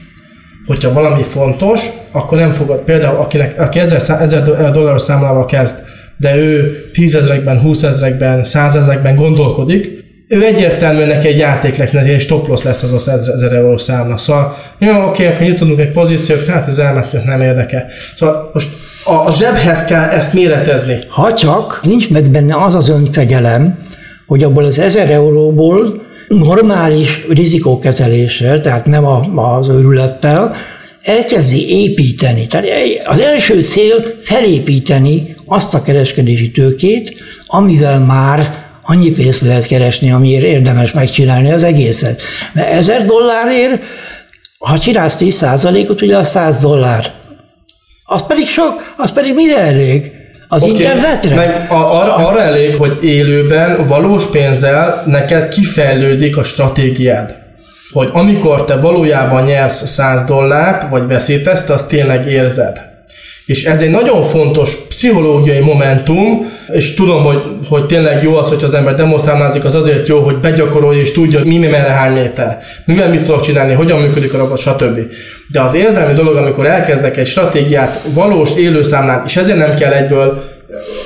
Hogyha 0.66 0.94
valami 0.94 1.24
fontos, 1.24 1.90
akkor 2.12 2.38
nem 2.38 2.52
fogod, 2.52 2.80
például 2.80 3.18
akinek, 3.18 3.60
aki 3.60 3.80
1000, 3.80 4.22
1000 4.22 4.72
dolláros 4.72 5.02
számlával 5.02 5.46
kezd, 5.46 5.76
de 6.18 6.36
ő 6.36 6.82
tízezrekben, 6.94 7.60
húszezrekben, 7.60 8.44
százezrekben 8.44 9.16
gondolkodik, 9.16 10.08
ő 10.28 10.46
egyértelműen 10.46 11.08
neki 11.08 11.28
egy 11.28 11.38
játék 11.38 11.78
lesz, 11.78 11.92
neki 11.92 12.10
egy 12.10 12.20
stop 12.20 12.48
loss 12.48 12.64
lesz 12.64 12.84
az 12.84 12.94
a 12.94 13.00
100 13.00 13.28
ezer 13.28 13.54
euró 13.54 13.78
számla. 13.78 14.18
Szóval, 14.18 14.58
jó, 14.78 15.08
oké, 15.08 15.28
akkor 15.28 15.48
nyitunk 15.48 15.80
egy 15.80 15.92
pozíciót, 15.92 16.46
hát 16.46 16.68
ez 16.68 16.80
elment, 16.80 17.26
nem 17.26 17.42
érdekel. 17.42 17.86
Szóval 18.16 18.50
most 18.54 18.70
a, 19.04 19.14
a 19.14 19.32
zsebhez 19.32 19.86
kell 19.86 20.04
ezt 20.04 20.34
méretezni. 20.34 20.98
Ha 21.10 21.34
csak 21.34 21.80
nincs 21.84 22.10
meg 22.10 22.30
benne 22.30 22.64
az 22.64 22.76
az 22.76 22.90
önfegyelem, 22.90 23.78
hogy 24.30 24.44
abból 24.44 24.64
az 24.64 24.80
1000 24.80 25.10
euróból 25.10 26.02
normális 26.28 27.26
rizikókezeléssel, 27.30 28.62
tehát 28.62 28.86
nem 28.86 29.06
a, 29.06 29.20
az 29.58 29.68
őrülettel, 29.68 30.56
elkezdi 31.04 31.82
építeni. 31.82 32.48
Tehát 32.48 32.68
az 33.06 33.20
első 33.20 33.62
cél 33.62 34.18
felépíteni 34.24 35.36
azt 35.46 35.74
a 35.74 35.82
kereskedési 35.82 36.52
tőkét, 36.52 37.14
amivel 37.48 38.00
már 38.00 38.68
annyi 38.84 39.12
pénzt 39.12 39.42
lehet 39.42 39.68
keresni, 39.68 40.12
amiért 40.12 40.44
érdemes 40.44 40.92
megcsinálni 40.92 41.52
az 41.52 41.64
egészet. 41.64 42.22
Mert 42.54 42.72
ezer 42.72 43.06
dollárért, 43.06 43.82
ha 44.60 44.80
csinálsz 44.80 45.18
10%-ot, 45.20 46.02
ugye 46.02 46.18
az 46.18 46.30
100 46.30 46.58
dollár. 46.58 47.14
Az 48.04 48.22
pedig 48.28 48.48
sok, 48.48 48.94
az 48.98 49.12
pedig 49.12 49.34
mire 49.34 49.58
elég? 49.58 50.12
Az 50.52 50.64
okay. 50.64 50.76
internetre? 50.76 51.36
Meg 51.36 51.66
arra, 51.70 52.16
arra 52.16 52.42
elég, 52.42 52.76
hogy 52.76 53.04
élőben, 53.04 53.88
valós 53.88 54.26
pénzzel 54.26 55.04
neked 55.06 55.48
kifejlődik 55.48 56.38
a 56.38 56.44
stratégiád. 56.44 57.36
Hogy 57.92 58.10
amikor 58.12 58.64
te 58.64 58.76
valójában 58.76 59.44
nyersz 59.44 59.88
100 59.88 60.24
dollárt, 60.24 60.90
vagy 60.90 61.08
veszítesz, 61.08 61.64
te 61.64 61.74
azt 61.74 61.88
tényleg 61.88 62.28
érzed. 62.28 62.82
És 63.46 63.64
ez 63.64 63.82
egy 63.82 63.90
nagyon 63.90 64.24
fontos 64.24 64.76
pszichológiai 64.88 65.60
momentum, 65.60 66.52
és 66.72 66.94
tudom, 66.94 67.24
hogy, 67.24 67.42
hogy 67.70 67.86
tényleg 67.86 68.24
jó 68.24 68.36
az, 68.36 68.48
hogy 68.48 68.64
az 68.64 68.74
ember 68.74 68.96
demonstrálnázik, 68.96 69.64
az 69.64 69.76
azért 69.76 70.08
jó, 70.08 70.20
hogy 70.20 70.40
begyakorolja 70.40 71.00
és 71.00 71.12
tudja, 71.12 71.40
mi, 71.44 71.58
mi 71.58 71.68
merre 71.68 71.92
hány 71.92 72.14
méter, 72.14 72.60
mivel 72.86 73.10
mit 73.10 73.24
tudok 73.24 73.42
csinálni, 73.42 73.74
hogyan 73.74 74.00
működik 74.00 74.34
a 74.34 74.38
robot, 74.38 74.58
stb. 74.58 75.00
De 75.52 75.62
az 75.62 75.74
érzelmi 75.74 76.14
dolog, 76.14 76.36
amikor 76.36 76.66
elkezdek 76.66 77.18
egy 77.18 77.28
stratégiát 77.28 78.02
valós 78.14 78.50
élőszámlán, 78.58 79.24
és 79.26 79.38
ezért 79.38 79.58
nem 79.58 79.76
kell 79.76 79.92
egyből 79.92 80.58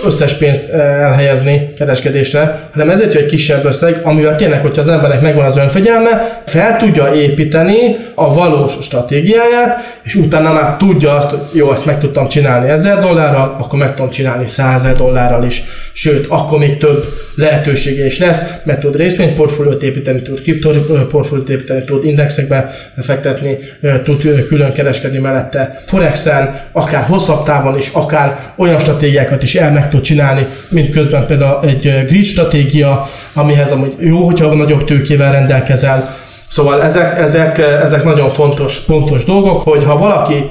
összes 0.06 0.34
pénzt 0.34 0.70
eh, 0.70 1.04
elhelyezni 1.04 1.74
kereskedésre, 1.78 2.70
hanem 2.72 2.90
ezért 2.90 3.16
egy 3.16 3.26
kisebb 3.26 3.66
összeg, 3.66 4.00
amivel 4.04 4.36
tényleg, 4.36 4.62
hogyha 4.62 4.82
az 4.82 4.88
embernek 4.88 5.22
megvan 5.22 5.46
az 5.46 5.58
önfegyelme, 5.58 6.42
fel 6.46 6.78
tudja 6.78 7.14
építeni 7.14 7.98
a 8.16 8.34
valós 8.34 8.72
stratégiáját, 8.82 9.93
és 10.04 10.16
utána 10.16 10.54
már 10.54 10.78
tudja 10.78 11.16
azt, 11.16 11.30
hogy 11.30 11.40
jó, 11.52 11.72
ezt 11.72 11.86
meg 11.86 12.00
tudtam 12.00 12.28
csinálni 12.28 12.70
1000 12.70 13.00
dollárral, 13.00 13.56
akkor 13.60 13.80
meg 13.80 13.96
tudom 13.96 14.10
csinálni 14.10 14.48
100 14.48 14.88
dollárral 14.98 15.44
is, 15.44 15.64
sőt, 15.92 16.26
akkor 16.30 16.60
még 16.60 16.78
több 16.78 17.06
lehetősége 17.36 18.06
is 18.06 18.20
lesz, 18.20 18.44
mert 18.64 18.80
tud 18.80 18.96
részvényportfóliót 18.96 19.84
építeni, 19.84 20.22
tud 20.22 20.42
kriptoportfóliót 20.42 21.50
építeni, 21.50 21.84
tud 21.84 22.06
indexekbe 22.06 22.76
fektetni, 23.02 23.58
tud 24.04 24.46
külön 24.48 24.74
kereskedni 24.74 25.18
mellette. 25.18 25.84
Forexen, 25.86 26.62
akár 26.72 27.04
hosszabb 27.04 27.44
távon 27.44 27.78
is, 27.78 27.90
akár 27.94 28.54
olyan 28.56 28.80
stratégiákat 28.80 29.44
is 29.44 29.56
el 29.56 29.72
meg 29.72 29.90
tud 29.90 30.02
csinálni, 30.02 30.46
mint 30.70 30.90
közben 30.90 31.26
például 31.26 31.68
egy 31.68 32.06
grid 32.08 32.26
stratégia, 32.26 33.10
amihez 33.34 33.72
amúgy 33.72 33.94
jó, 34.00 34.26
hogyha 34.26 34.54
nagyobb 34.54 34.86
tőkével 34.86 35.32
rendelkezel, 35.32 36.22
Szóval 36.54 36.84
ezek, 36.84 37.20
ezek, 37.20 37.58
ezek 37.58 38.04
nagyon 38.04 38.30
fontos, 38.30 38.78
fontos 38.78 39.26
dolgok, 39.26 39.62
hogy 39.62 39.84
ha 39.84 39.98
valaki 39.98 40.50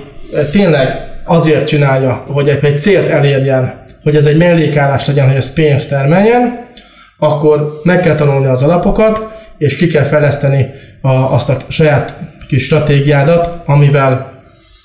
tényleg 0.51 1.11
azért 1.25 1.67
csinálja, 1.67 2.25
hogy 2.27 2.49
egy, 2.49 2.65
egy 2.65 2.79
célt 2.79 3.09
elérjen, 3.09 3.85
hogy 4.03 4.17
ez 4.17 4.25
egy 4.25 4.37
mellékállás 4.37 5.07
legyen, 5.07 5.27
hogy 5.27 5.37
ez 5.37 5.53
pénzt 5.53 5.89
termeljen, 5.89 6.67
akkor 7.19 7.81
meg 7.83 8.01
kell 8.01 8.15
tanulni 8.15 8.47
az 8.47 8.63
alapokat, 8.63 9.27
és 9.59 9.77
ki 9.77 9.87
kell 9.87 10.05
fejleszteni 10.05 10.71
a, 11.01 11.11
azt 11.11 11.49
a 11.49 11.57
saját 11.69 12.15
kis 12.49 12.65
stratégiádat, 12.65 13.63
amivel, 13.65 14.43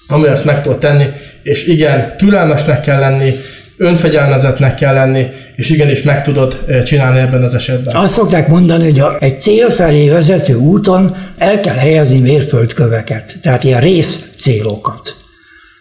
amivel 0.07 0.31
ezt 0.31 0.45
meg 0.45 0.61
tudod 0.61 0.77
tenni, 0.77 1.05
és 1.43 1.67
igen, 1.67 2.17
türelmesnek 2.17 2.81
kell 2.81 2.99
lenni, 2.99 3.31
önfegyelmezetnek 3.77 4.75
kell 4.75 4.93
lenni, 4.93 5.27
és 5.57 5.69
igenis 5.69 6.01
meg 6.01 6.23
tudod 6.23 6.65
csinálni 6.85 7.19
ebben 7.19 7.43
az 7.43 7.53
esetben. 7.53 7.95
Azt 7.95 8.13
szokták 8.13 8.47
mondani, 8.47 8.83
hogy 8.83 9.03
egy 9.19 9.41
cél 9.41 9.69
felé 9.69 10.09
vezető 10.09 10.55
úton 10.55 11.15
el 11.37 11.59
kell 11.59 11.75
helyezni 11.75 12.19
mérföldköveket, 12.19 13.37
tehát 13.41 13.63
ilyen 13.63 13.81
rész 13.81 14.33
célokat. 14.39 15.15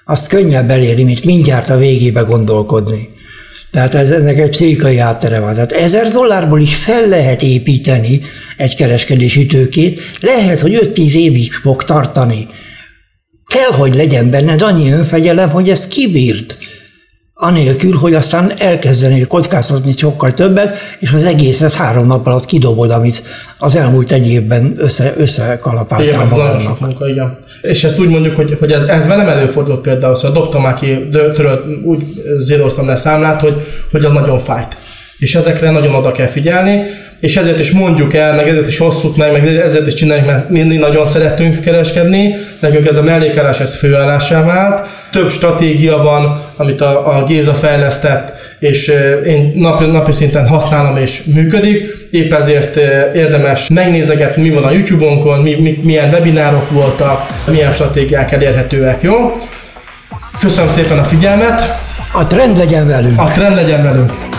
Azt 0.05 0.29
könnyebb 0.29 0.71
elérni, 0.71 1.03
mint 1.03 1.25
mindjárt 1.25 1.71
a 1.71 1.77
végébe 1.77 2.21
gondolkodni. 2.21 3.09
Tehát 3.71 3.95
ez, 3.95 4.11
ennek 4.11 4.39
egy 4.39 4.49
pszichikai 4.49 4.99
áttere 4.99 5.41
van. 5.41 5.55
Tehát 5.55 5.73
ezer 5.73 6.09
dollárból 6.09 6.61
is 6.61 6.75
fel 6.75 7.09
lehet 7.09 7.43
építeni 7.43 8.21
egy 8.57 8.77
kereskedési 8.77 9.47
tőkét, 9.47 10.01
lehet, 10.21 10.61
hogy 10.61 10.91
5-10 10.95 11.13
évig 11.13 11.53
fog 11.53 11.85
tartani. 11.85 12.49
Kell, 13.47 13.79
hogy 13.79 13.95
legyen 13.95 14.31
benned 14.31 14.63
annyi 14.63 14.91
önfegyelem, 14.91 15.51
hogy 15.51 15.71
ezt 15.71 15.89
kibírt 15.89 16.57
anélkül, 17.39 17.97
hogy 17.97 18.15
aztán 18.15 18.53
elkezdenél 18.59 19.27
kockáztatni 19.27 19.93
sokkal 19.97 20.33
többet, 20.33 20.79
és 20.99 21.11
az 21.13 21.25
egészet 21.25 21.75
három 21.75 22.07
nap 22.07 22.27
alatt 22.27 22.47
kidobod, 22.47 22.91
amit 22.91 23.23
az 23.59 23.77
elmúlt 23.77 24.13
egy 24.13 24.29
évben 24.29 24.75
össze, 24.79 25.15
összekalapáltál 25.17 26.25
magadnak. 26.25 26.81
Munka, 26.81 27.09
igen. 27.09 27.39
És 27.63 27.85
ezt 27.85 27.99
úgy 27.99 28.09
mondjuk, 28.09 28.37
hogy, 28.37 28.57
hogy 28.59 28.73
ez, 28.73 28.83
ez 28.83 29.07
velem 29.07 29.29
előfordult 29.29 29.81
például, 29.81 30.17
szóval 30.17 30.43
dobtam 30.43 30.63
már 30.63 30.75
ki, 30.75 31.09
törölt, 31.11 31.65
úgy 31.85 32.05
zéroztam 32.39 32.87
le 32.87 32.97
számlát, 32.97 33.41
hogy, 33.41 33.67
hogy 33.91 34.05
az 34.05 34.13
nagyon 34.13 34.39
fájt. 34.39 34.77
És 35.19 35.35
ezekre 35.35 35.71
nagyon 35.71 35.95
oda 35.95 36.13
kell 36.13 36.27
figyelni, 36.27 36.83
és 37.21 37.37
ezért 37.37 37.59
is 37.59 37.71
mondjuk 37.71 38.15
el, 38.15 38.35
meg 38.35 38.49
ezért 38.49 38.67
is 38.67 38.79
hosszút 38.79 39.17
meg, 39.17 39.33
meg 39.33 39.47
ezért 39.47 39.87
is 39.87 39.95
csináljuk, 39.95 40.27
mert 40.27 40.51
mindig 40.51 40.79
nagyon 40.79 41.07
szeretünk 41.07 41.61
kereskedni, 41.61 42.35
nekünk 42.61 42.87
ez 42.87 42.97
a 42.97 43.03
mellékállás, 43.03 43.61
ez 43.61 43.77
főállásá 43.77 44.45
vált, 44.45 44.89
több 45.17 45.31
stratégia 45.31 45.97
van, 45.97 46.41
amit 46.57 46.81
a, 46.81 47.17
a 47.17 47.25
Géza 47.25 47.55
fejlesztett, 47.55 48.33
és 48.59 48.89
én 49.27 49.53
napi, 49.55 49.85
napi 49.85 50.13
szinten 50.13 50.49
használom 50.49 50.97
és 50.97 51.23
működik, 51.35 52.09
épp 52.11 52.33
ezért 52.33 52.77
érdemes 53.15 53.69
megnézegetni, 53.69 54.43
mi 54.43 54.55
van 54.55 54.65
a 54.65 54.71
YouTube-onkon, 54.71 55.41
mi, 55.41 55.55
mi, 55.55 55.79
milyen 55.83 56.11
webinárok 56.11 56.71
voltak, 56.71 57.27
milyen 57.51 57.73
stratégiák 57.73 58.33
elérhetőek, 58.33 59.03
jó? 59.03 59.15
Köszönöm 60.41 60.71
szépen 60.71 60.99
a 60.99 61.03
figyelmet! 61.03 61.79
A 62.13 62.27
trend 62.27 62.57
legyen 62.57 62.87
velünk! 62.87 63.21
A 63.21 63.31
trend 63.31 63.57
legyen 63.57 63.83
velünk! 63.83 64.36